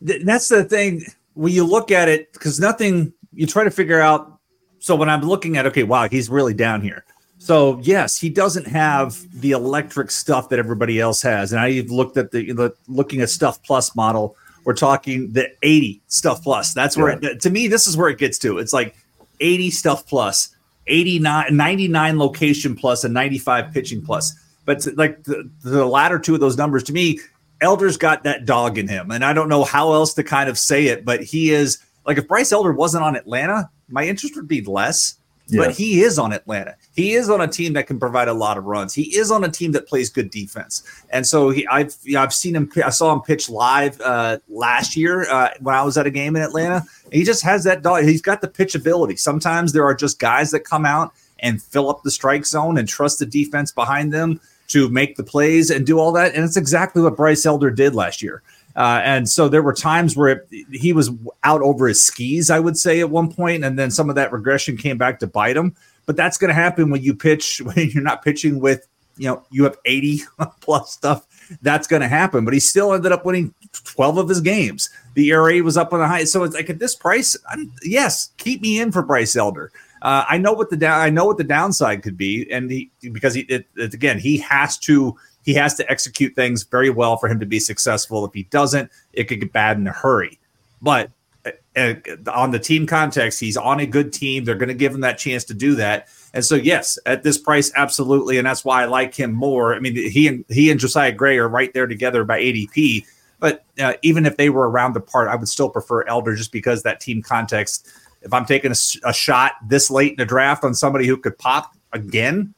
[0.00, 1.04] That's the thing.
[1.34, 4.38] When you look at it, because nothing, you try to figure out.
[4.78, 7.04] So when I'm looking at, okay, wow, he's really down here.
[7.44, 11.52] So yes, he doesn't have the electric stuff that everybody else has.
[11.52, 14.34] And I looked at the, the looking at Stuff Plus model.
[14.64, 16.72] We're talking the 80 Stuff Plus.
[16.72, 17.32] That's where yeah.
[17.32, 18.56] it, to me this is where it gets to.
[18.56, 18.96] It's like
[19.40, 24.34] 80 Stuff Plus, 89 99 location plus and 95 pitching plus.
[24.64, 27.20] But to, like the, the latter two of those numbers to me,
[27.60, 29.10] Elder's got that dog in him.
[29.10, 31.76] And I don't know how else to kind of say it, but he is
[32.06, 35.16] like if Bryce Elder wasn't on Atlanta, my interest would be less
[35.46, 35.64] yeah.
[35.64, 36.76] but he is on Atlanta.
[36.94, 38.94] He is on a team that can provide a lot of runs.
[38.94, 42.22] He is on a team that plays good defense, and so he, I've you know,
[42.22, 42.70] I've seen him.
[42.84, 46.36] I saw him pitch live uh, last year uh, when I was at a game
[46.36, 46.84] in Atlanta.
[47.12, 48.04] He just has that dog.
[48.04, 49.16] He's got the pitch ability.
[49.16, 52.88] Sometimes there are just guys that come out and fill up the strike zone and
[52.88, 56.34] trust the defense behind them to make the plays and do all that.
[56.34, 58.42] And it's exactly what Bryce Elder did last year.
[58.76, 61.10] Uh, and so there were times where it, he was
[61.44, 64.32] out over his skis, I would say, at one point, and then some of that
[64.32, 65.76] regression came back to bite him.
[66.06, 69.44] But that's going to happen when you pitch when you're not pitching with you know
[69.50, 70.22] you have 80
[70.60, 71.26] plus stuff.
[71.62, 72.44] That's going to happen.
[72.44, 73.54] But he still ended up winning
[73.84, 74.88] 12 of his games.
[75.14, 78.30] The ERA was up on the high, so it's like at this price, I'm, yes,
[78.38, 79.70] keep me in for Bryce Elder.
[80.02, 82.90] Uh, I know what the down, I know what the downside could be, and he
[83.00, 87.16] because he it, it, again he has to he has to execute things very well
[87.16, 88.24] for him to be successful.
[88.24, 90.38] If he doesn't, it could get bad in a hurry.
[90.82, 91.10] But
[91.44, 91.94] uh, uh
[92.32, 94.44] on the team context, he's on a good team.
[94.44, 96.08] They're going to give him that chance to do that.
[96.32, 99.74] And so, yes, at this price, absolutely, and that's why I like him more.
[99.74, 103.06] I mean, he and he and Josiah Gray are right there together by ADP.
[103.40, 106.50] But uh, even if they were around the part, I would still prefer Elder just
[106.50, 107.88] because that team context
[108.24, 111.38] if I'm taking a, a shot this late in the draft on somebody who could
[111.38, 112.54] pop again,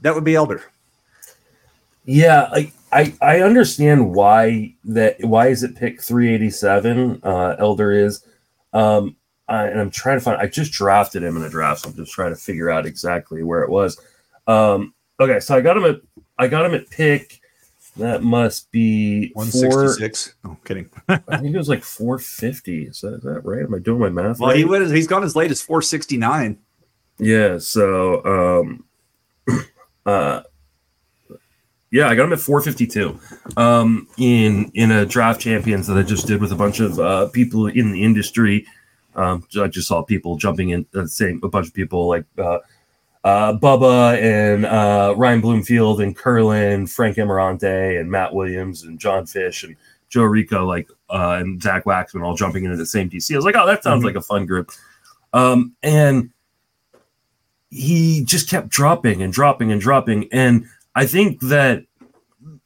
[0.00, 0.62] that would be Elder.
[2.10, 7.20] Yeah, I, I I understand why that why is it pick 387?
[7.22, 8.24] Uh, Elder is,
[8.72, 9.14] um,
[9.46, 10.40] I, and I'm trying to find.
[10.40, 13.42] I just drafted him in a draft, so I'm just trying to figure out exactly
[13.42, 14.00] where it was.
[14.46, 16.00] Um, okay, so I got him at
[16.38, 17.42] I got him at pick.
[17.98, 20.34] That must be 166.
[20.46, 20.88] Oh, kidding.
[21.10, 22.84] I think it was like 450.
[22.84, 23.64] Is that, is that right?
[23.64, 24.38] Am I doing my math?
[24.38, 24.56] Well, right?
[24.56, 26.58] he went, he's gone as late as 469.
[27.18, 27.58] Yeah.
[27.58, 28.84] So, um,
[30.06, 30.42] uh,
[31.90, 33.18] yeah, I got him at 452
[33.56, 37.28] um, in in a draft champions that I just did with a bunch of uh,
[37.28, 38.66] people in the industry.
[39.14, 42.58] Um, I just saw people jumping in, uh, saying a bunch of people like uh,
[43.24, 49.26] uh, Bubba and uh, Ryan Bloomfield and Curlin, Frank Ammirante and Matt Williams and John
[49.26, 49.74] Fish and
[50.08, 53.32] Joe Rico, like uh, and Zach Waxman, all jumping into the same DC.
[53.32, 54.06] I was like, oh, that sounds Mhm.
[54.06, 54.70] like a fun group.
[55.32, 56.30] Um, and
[57.70, 60.28] he just kept dropping and dropping and dropping.
[60.32, 60.66] And
[60.98, 61.84] I think that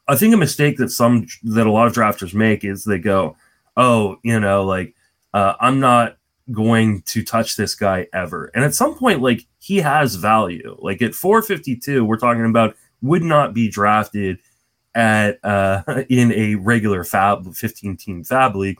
[0.08, 3.36] I think a mistake that some that a lot of drafters make is they go,
[3.76, 4.94] "Oh, you know, like
[5.34, 6.16] uh, I'm not
[6.50, 10.78] going to touch this guy ever." And at some point, like he has value.
[10.80, 14.38] Like at 452, we're talking about would not be drafted
[14.94, 18.78] at uh, in a regular FAAB 15 team FAAB league.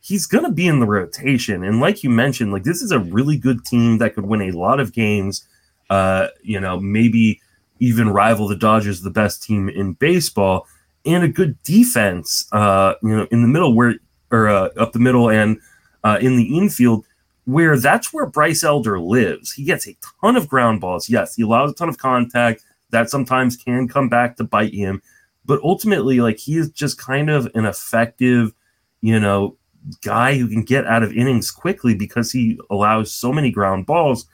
[0.00, 3.36] He's to be in the rotation, and like you mentioned, like this is a really
[3.36, 5.44] good team that could win a lot of games.
[5.90, 7.40] Uh, you know, maybe
[7.82, 10.68] even rival the Dodgers, the best team in baseball,
[11.04, 12.48] and a good defense.
[12.52, 13.96] Uh, you know, in the middle where
[14.30, 15.58] or uh, up the middle and
[16.04, 17.04] uh, in the infield,
[17.44, 19.52] where that's where Bryce Elder lives.
[19.52, 21.08] He gets a ton of ground balls.
[21.08, 25.02] Yes, he allows a ton of contact that sometimes can come back to bite him,
[25.44, 28.52] but ultimately, like he is just kind of an effective,
[29.00, 29.56] you know,
[30.02, 34.26] guy who can get out of innings quickly because he allows so many ground balls.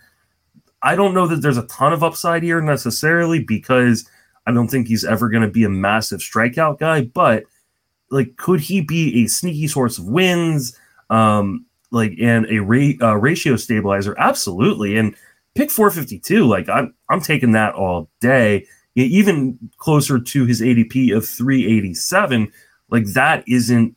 [0.83, 4.09] I don't know that there's a ton of upside here necessarily because
[4.47, 7.45] I don't think he's ever going to be a massive strikeout guy, but
[8.11, 10.79] like, could he be a sneaky source of wins?
[11.11, 14.15] Um, like, and a ra- uh, ratio stabilizer?
[14.19, 14.97] Absolutely.
[14.97, 15.15] And
[15.55, 18.67] pick 452, like, I'm, I'm taking that all day.
[18.95, 22.51] Even closer to his ADP of 387,
[22.91, 23.95] like, that isn't,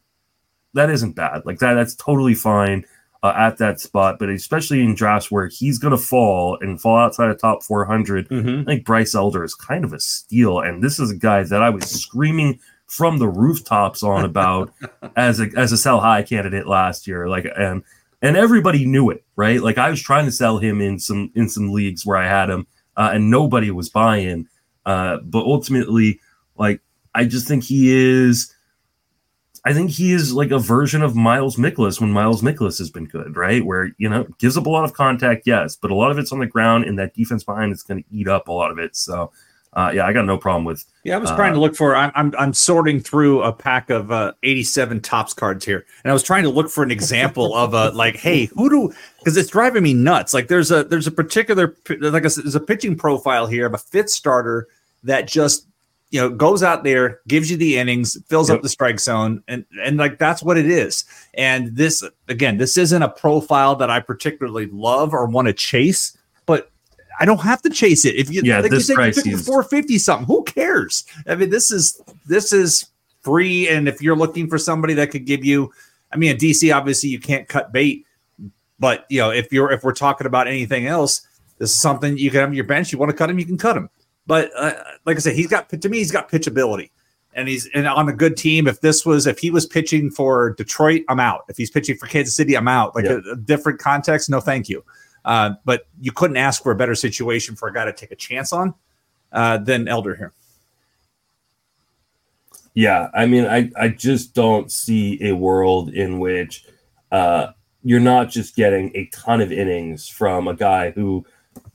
[0.74, 1.44] that isn't bad.
[1.46, 2.86] Like, that, that's totally fine
[3.24, 6.98] uh, at that spot, but especially in drafts where he's going to fall and fall
[6.98, 8.62] outside of top 400, Mm-hmm.
[8.62, 10.60] I think Bryce Elder is kind of a steal.
[10.60, 14.74] And this is a guy that I was screaming from the rooftops on about
[15.16, 17.30] as a as a sell high candidate last year.
[17.30, 17.84] Like and
[18.22, 19.62] and everybody knew it, right?
[19.62, 22.50] Like I was trying to sell him in some in some leagues where I had
[22.50, 22.68] him,
[22.98, 24.48] uh, and nobody was buying.
[24.86, 26.20] Uh, but ultimately,
[26.58, 26.82] like
[27.14, 28.54] I just think he is.
[29.64, 33.06] I think he is like a version of Miles Mikolas when Miles Mikolas has been
[33.06, 33.64] good, right?
[33.64, 36.32] Where you know gives up a lot of contact, yes, but a lot of it's
[36.32, 38.80] on the ground, and that defense behind is going to eat up a lot of
[38.80, 38.96] it.
[38.96, 39.32] So,
[39.74, 40.84] uh, yeah, I got no problem with.
[41.04, 41.96] Yeah, I was Uh, trying to look for.
[41.96, 46.14] I'm, I'm I'm sorting through a pack of uh, 87 Topps cards here, and I
[46.14, 48.94] was trying to look for an example of a like, hey, who do?
[49.20, 50.34] Because it's driving me nuts.
[50.34, 53.76] Like, there's a there's a particular like I said, there's a pitching profile here of
[53.76, 54.68] a fifth starter
[55.04, 55.68] that just
[56.12, 58.58] you know goes out there, gives you the innings, fills Yep.
[58.58, 61.06] up the strike zone, and and like that's what it is.
[61.34, 66.16] And this again, this isn't a profile that I particularly love or want to chase,
[66.46, 66.70] but
[67.20, 68.16] I don't have to chase it.
[68.16, 71.04] If you Yeah, like you this said, you is- 450 something, who cares?
[71.28, 72.88] I mean, this is this is
[73.22, 75.72] free, and if you're looking for somebody that could give you,
[76.12, 78.06] I mean, in DC, obviously you can't cut bait,
[78.80, 81.22] but you know, if you're if we're talking about anything else,
[81.58, 82.92] this is something you can have on your bench.
[82.92, 83.90] You want to cut him, you can cut him.
[84.28, 84.74] But uh,
[85.06, 86.92] like I said, he's got to me, he's got pitchability,
[87.34, 88.68] and he's and on a good team.
[88.68, 91.46] If this was if he was pitching for Detroit, I'm out.
[91.50, 92.96] If he's pitching for Kansas City, I'm out.
[92.96, 93.20] Like Yeah.
[93.28, 94.84] a, a different context, no, thank you.
[95.26, 98.16] Uh, but you couldn't ask for a better situation for a guy to take a
[98.16, 98.74] chance on
[99.32, 100.34] uh, than Elder here.
[102.74, 106.66] Yeah, I mean, I I just don't see a world in which
[107.12, 107.48] uh,
[107.84, 111.26] you're not just getting a ton of innings from a guy who,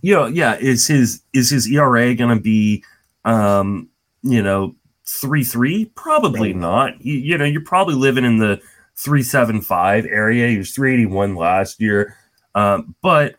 [0.06, 2.84] you know, yeah, is his is his ERA going to be,
[3.24, 3.88] um,
[4.22, 5.86] you know, three three?
[5.96, 7.04] Probably not.
[7.04, 8.60] You, you know, you're probably living in the
[8.94, 10.46] three seven five area.
[10.46, 12.14] He was three eighty one last year,
[12.54, 13.34] um, but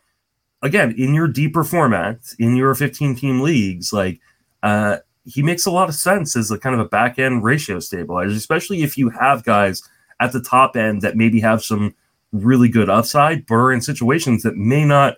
[0.60, 4.20] again, in your deeper formats, in your fifteen team leagues, like.
[4.62, 7.80] Uh, he makes a lot of sense as a kind of a back end ratio
[7.80, 9.82] stabilizer, especially if you have guys
[10.20, 11.94] at the top end that maybe have some
[12.32, 15.16] really good upside, but are in situations that may not,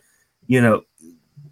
[0.48, 0.82] you know,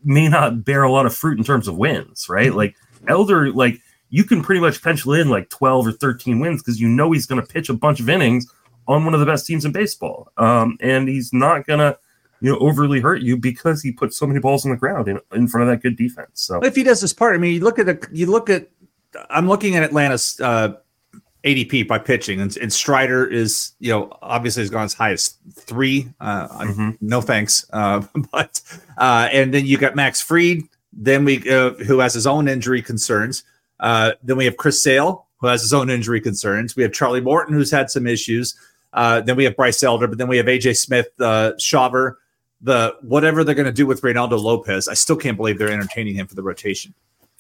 [0.05, 2.55] may not bear a lot of fruit in terms of wins, right?
[2.55, 2.77] Like
[3.09, 3.81] Elder, like
[4.11, 7.27] you can pretty much pencil in like 12 or 13 wins because you know he's
[7.27, 8.51] going to pitch a bunch of innings
[8.87, 10.33] on one of the best teams in baseball.
[10.39, 11.99] Um, and he's not going to,
[12.41, 15.19] you know overly hurt you because he put so many balls on the ground in,
[15.33, 16.31] in front of that good defense.
[16.35, 18.69] So if he does this part, I mean, you look at you look at
[19.31, 20.75] I'm looking at Atlanta's uh,
[21.45, 25.37] ADP by pitching, and, and, Strider is you know obviously has gone as high as
[25.55, 26.09] three.
[26.21, 26.91] Uh, mm-hmm.
[27.01, 28.61] No thanks, uh, but
[28.97, 30.63] uh, and then you got Max Fried.
[30.93, 33.45] then we uh, who has his own injury concerns.
[33.79, 36.75] Uh, then we have Chris Sale, who has his own injury concerns.
[36.75, 38.57] We have Charlie Morton, who's had some issues.
[38.93, 42.15] Uh, then we have Bryce Elder, but then we have AJ Smith, uh, Shawver,
[42.61, 44.89] the whatever they're going to do with Reynaldo Lopez.
[44.89, 46.95] I still can't believe they're entertaining him for the rotation.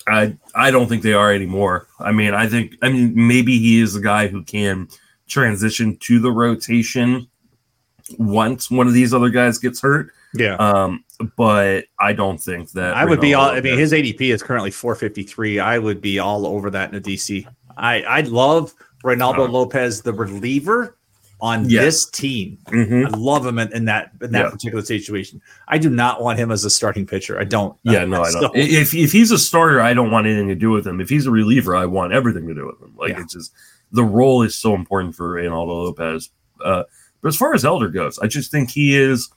[0.09, 1.89] I I don't think they are anymore.
[1.99, 4.89] I mean, I think I mean maybe he is a guy who can
[5.29, 7.29] transition to the rotation
[8.19, 10.11] once one of these other guys gets hurt.
[10.35, 10.55] Yeah.
[10.57, 11.05] Um,
[11.37, 13.51] but I don't think that I would be all.
[13.51, 15.59] I mean, his ADP is currently 453.
[15.59, 17.47] I would be all over that in a DC.
[17.77, 20.98] I I love Reynaldo uh, Lopez, the reliever
[21.41, 22.59] on this team.
[22.67, 23.15] Mm-hmm.
[23.15, 24.51] I love him in, in that in that yeah.
[24.51, 25.41] particular situation.
[25.69, 27.39] I do not want him as a starting pitcher.
[27.39, 27.77] I don't.
[27.85, 28.51] Yeah, no, I don't.
[28.57, 31.01] if if he's a starter, I don't want anything to do with him.
[31.01, 32.95] If he's a reliever, I want everything to do with him.
[32.97, 33.23] Like yeah.
[33.23, 33.53] it's just
[33.93, 36.31] the role is so important for Reynaldo Lopez.
[36.63, 36.85] Uh,
[37.21, 39.31] but as far as Elder goes, I just think he is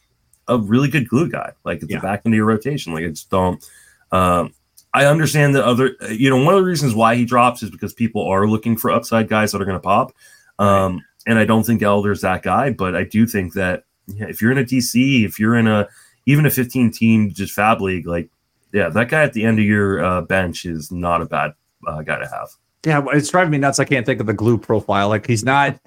[0.47, 1.51] a really good glue guy.
[1.63, 1.99] Like it's yeah.
[1.99, 2.93] the back into your rotation.
[2.93, 3.63] Like it's don't.
[4.11, 4.53] Um,
[4.93, 7.93] I understand that other, you know, one of the reasons why he drops is because
[7.93, 10.13] people are looking for upside guys that are going to pop.
[10.59, 14.41] Um, and I don't think Elder's that guy, but I do think that yeah, if
[14.41, 15.87] you're in a DC, if you're in a
[16.25, 18.29] even a 15 team just FAAB league, like
[18.73, 21.53] yeah, that guy at the end of your uh, bench is not a bad
[21.87, 22.49] uh, guy to have.
[22.85, 23.79] Yeah, it's driving me nuts.
[23.79, 25.09] I can't think of the glue profile.
[25.09, 25.79] Like he's not.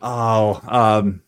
[0.00, 1.22] Oh, um,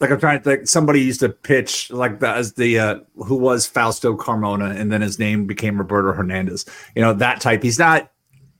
[0.00, 0.68] like I'm trying to think.
[0.68, 5.00] Somebody used to pitch like the, as the uh, who was Fausto Carmona, and then
[5.00, 6.66] his name became Roberto Hernandez.
[6.96, 7.62] You know that type.
[7.62, 8.10] He's not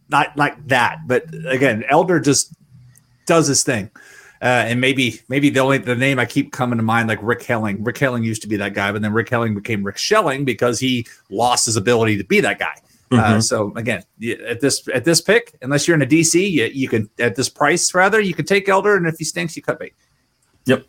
[0.08, 2.54] not like that, but again, Elder just
[3.28, 3.90] does his thing.
[4.40, 7.42] Uh, and maybe maybe the only the name I keep coming to mind like Rick
[7.42, 7.82] Helling.
[7.82, 10.78] Rick Helling used to be that guy, but then Rick Helling became Rick Schelling because
[10.78, 12.74] he lost his ability to be that guy.
[13.10, 13.34] Uh, mm-hmm.
[13.34, 14.04] Uh, so again,
[14.46, 17.48] at this at this pick, unless you're in a DC, you, you can at this
[17.48, 19.94] price rather you can take Elder, and if he stinks, you cut bait.
[20.66, 20.86] Yep.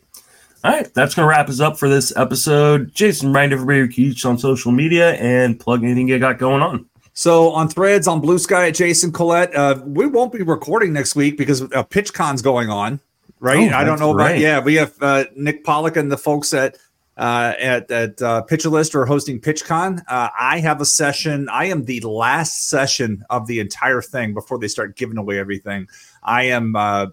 [0.63, 2.93] All right, that's gonna wrap us up for this episode.
[2.93, 6.85] Jason, remind everybody to keep on social media and plug anything you got going on.
[7.19, 11.17] So on Threads, on Blue Sky at Jason Collette, uh, we won't be recording next
[11.17, 13.01] week because uh, PitchCon's going on,
[13.41, 13.69] right?
[13.73, 14.39] Oh, I don't know about right.
[14.39, 14.61] yeah.
[14.61, 16.77] We have uh, Nick Pollack and the folks at
[17.17, 20.01] uh, at at uh, Pitcher List are hosting PitchCon.
[20.07, 21.49] Uh, I have a session.
[21.49, 25.89] I am the last session of the entire thing before they start giving away everything.
[26.23, 27.07] I am uh,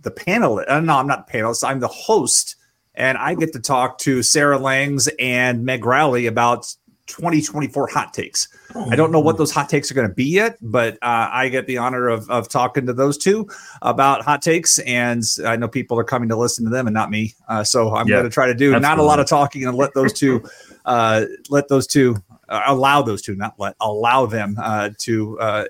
[0.00, 0.70] the panelist.
[0.70, 1.68] Uh, no, I'm not the panelist.
[1.68, 2.56] I'm the host,
[2.94, 6.74] and I get to talk to Sarah Langs and Meg Rowley about
[7.10, 8.48] 2024 hot takes.
[8.90, 11.48] I don't know what those hot takes are going to be yet, but uh, I
[11.48, 13.48] get the honor of, of talking to those two
[13.82, 17.10] about hot takes, and I know people are coming to listen to them and not
[17.10, 17.34] me.
[17.48, 18.88] Uh, so I'm yeah, going to try to do absolutely.
[18.88, 20.44] not a lot of talking and let those two
[20.84, 22.16] uh, let those two
[22.48, 25.64] uh, allow those two not let allow them uh, to uh,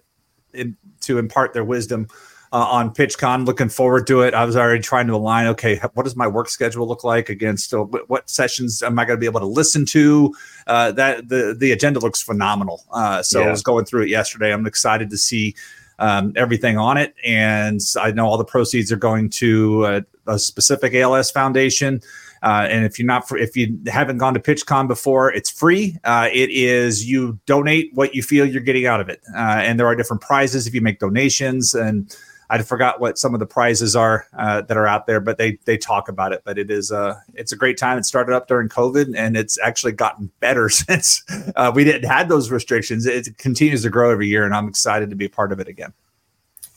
[0.53, 2.07] in, to impart their wisdom
[2.53, 3.47] uh, on PitchCon.
[3.47, 4.35] Looking forward to it.
[4.35, 5.47] I was already trying to align.
[5.49, 9.17] Okay, what does my work schedule look like against uh, what sessions am I going
[9.17, 10.35] to be able to listen to?
[10.67, 12.85] Uh, that the the agenda looks phenomenal.
[12.91, 13.47] Uh, so yeah.
[13.47, 14.53] I was going through it yesterday.
[14.53, 15.55] I'm excited to see
[15.99, 20.39] um, everything on it, and I know all the proceeds are going to uh, a
[20.39, 22.01] specific ALS foundation.
[22.43, 25.99] Uh, and if you're not, for, if you haven't gone to PitchCon before, it's free.
[26.05, 29.79] Uh, it is you donate what you feel you're getting out of it, uh, and
[29.79, 31.75] there are different prizes if you make donations.
[31.75, 32.17] And
[32.51, 35.59] I forgot what some of the prizes are uh, that are out there, but they
[35.65, 36.43] they talk about it.
[36.45, 37.97] But it is a uh, it's a great time.
[37.97, 41.23] It started up during COVID, and it's actually gotten better since
[41.55, 43.07] uh, we didn't had those restrictions.
[43.07, 45.69] It continues to grow every year, and I'm excited to be a part of it
[45.69, 45.93] again.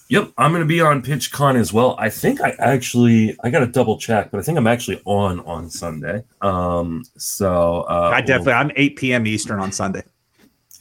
[0.09, 1.95] Yep, I'm going to be on PitchCon as well.
[1.97, 5.39] I think I actually I got to double check, but I think I'm actually on
[5.39, 6.24] on Sunday.
[6.41, 9.26] Um, so uh, I definitely I'm 8 p.m.
[9.26, 10.03] Eastern on Sunday.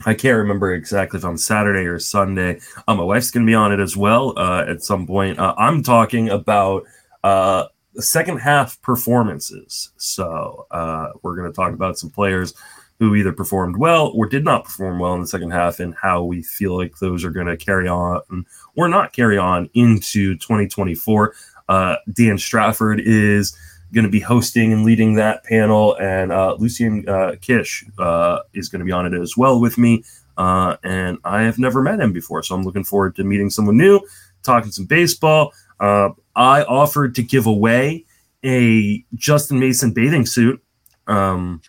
[0.06, 2.60] I can't remember exactly if on Saturday or Sunday.
[2.88, 5.38] Uh, my wife's going to be on it as well uh, at some point.
[5.38, 6.84] Uh, I'm talking about
[7.22, 9.90] uh, second half performances.
[9.96, 12.54] So uh, we're going to talk about some players
[12.98, 16.22] who either performed well or did not perform well in the second half and how
[16.22, 18.46] we feel like those are going to carry on
[18.76, 21.34] or not carry on into 2024.
[21.68, 23.56] Uh, Dan Strafford is
[23.92, 28.68] going to be hosting and leading that panel, and uh, Lucian uh, Kish uh, is
[28.68, 30.04] going to be on it as well with me.
[30.36, 33.76] Uh, and I have never met him before, so I'm looking forward to meeting someone
[33.76, 34.00] new,
[34.42, 35.52] talking some baseball.
[35.78, 38.06] Uh, I offered to give away
[38.44, 40.62] a Justin Mason bathing suit.
[41.06, 41.60] Um,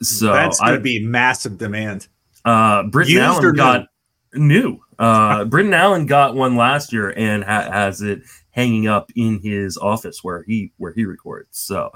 [0.00, 2.08] so that's going to be massive demand.
[2.44, 3.88] Uh, Britton Allen got
[4.34, 4.80] new.
[4.98, 8.22] Uh, Britton Allen got one last year and ha- has it
[8.54, 11.58] hanging up in his office where he where he records.
[11.58, 11.90] So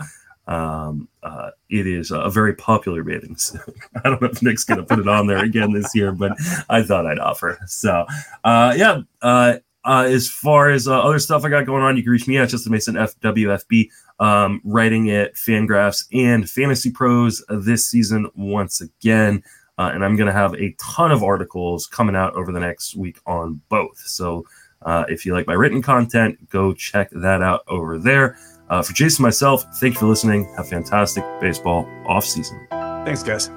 [0.48, 3.04] Um, uh, it is a very popular
[3.36, 3.60] suit.
[4.04, 6.32] I don't know if Nick's going to put it on there again this year, but
[6.70, 7.58] I thought I'd offer.
[7.66, 8.06] So,
[8.44, 9.02] uh, yeah.
[9.20, 12.26] Uh, uh, as far as uh, other stuff I got going on, you can reach
[12.26, 13.88] me at Justin Mason FWFB,
[14.20, 19.42] um, writing at Fangraphs and Fantasy Pros this season once again.
[19.78, 22.96] Uh, and I'm going to have a ton of articles coming out over the next
[22.96, 23.98] week on both.
[23.98, 24.44] So
[24.82, 28.36] uh, if you like my written content, go check that out over there.
[28.70, 30.44] Uh, for Jason myself, thank you for listening.
[30.56, 32.66] Have a fantastic baseball off season.
[32.70, 33.50] Thanks, guys.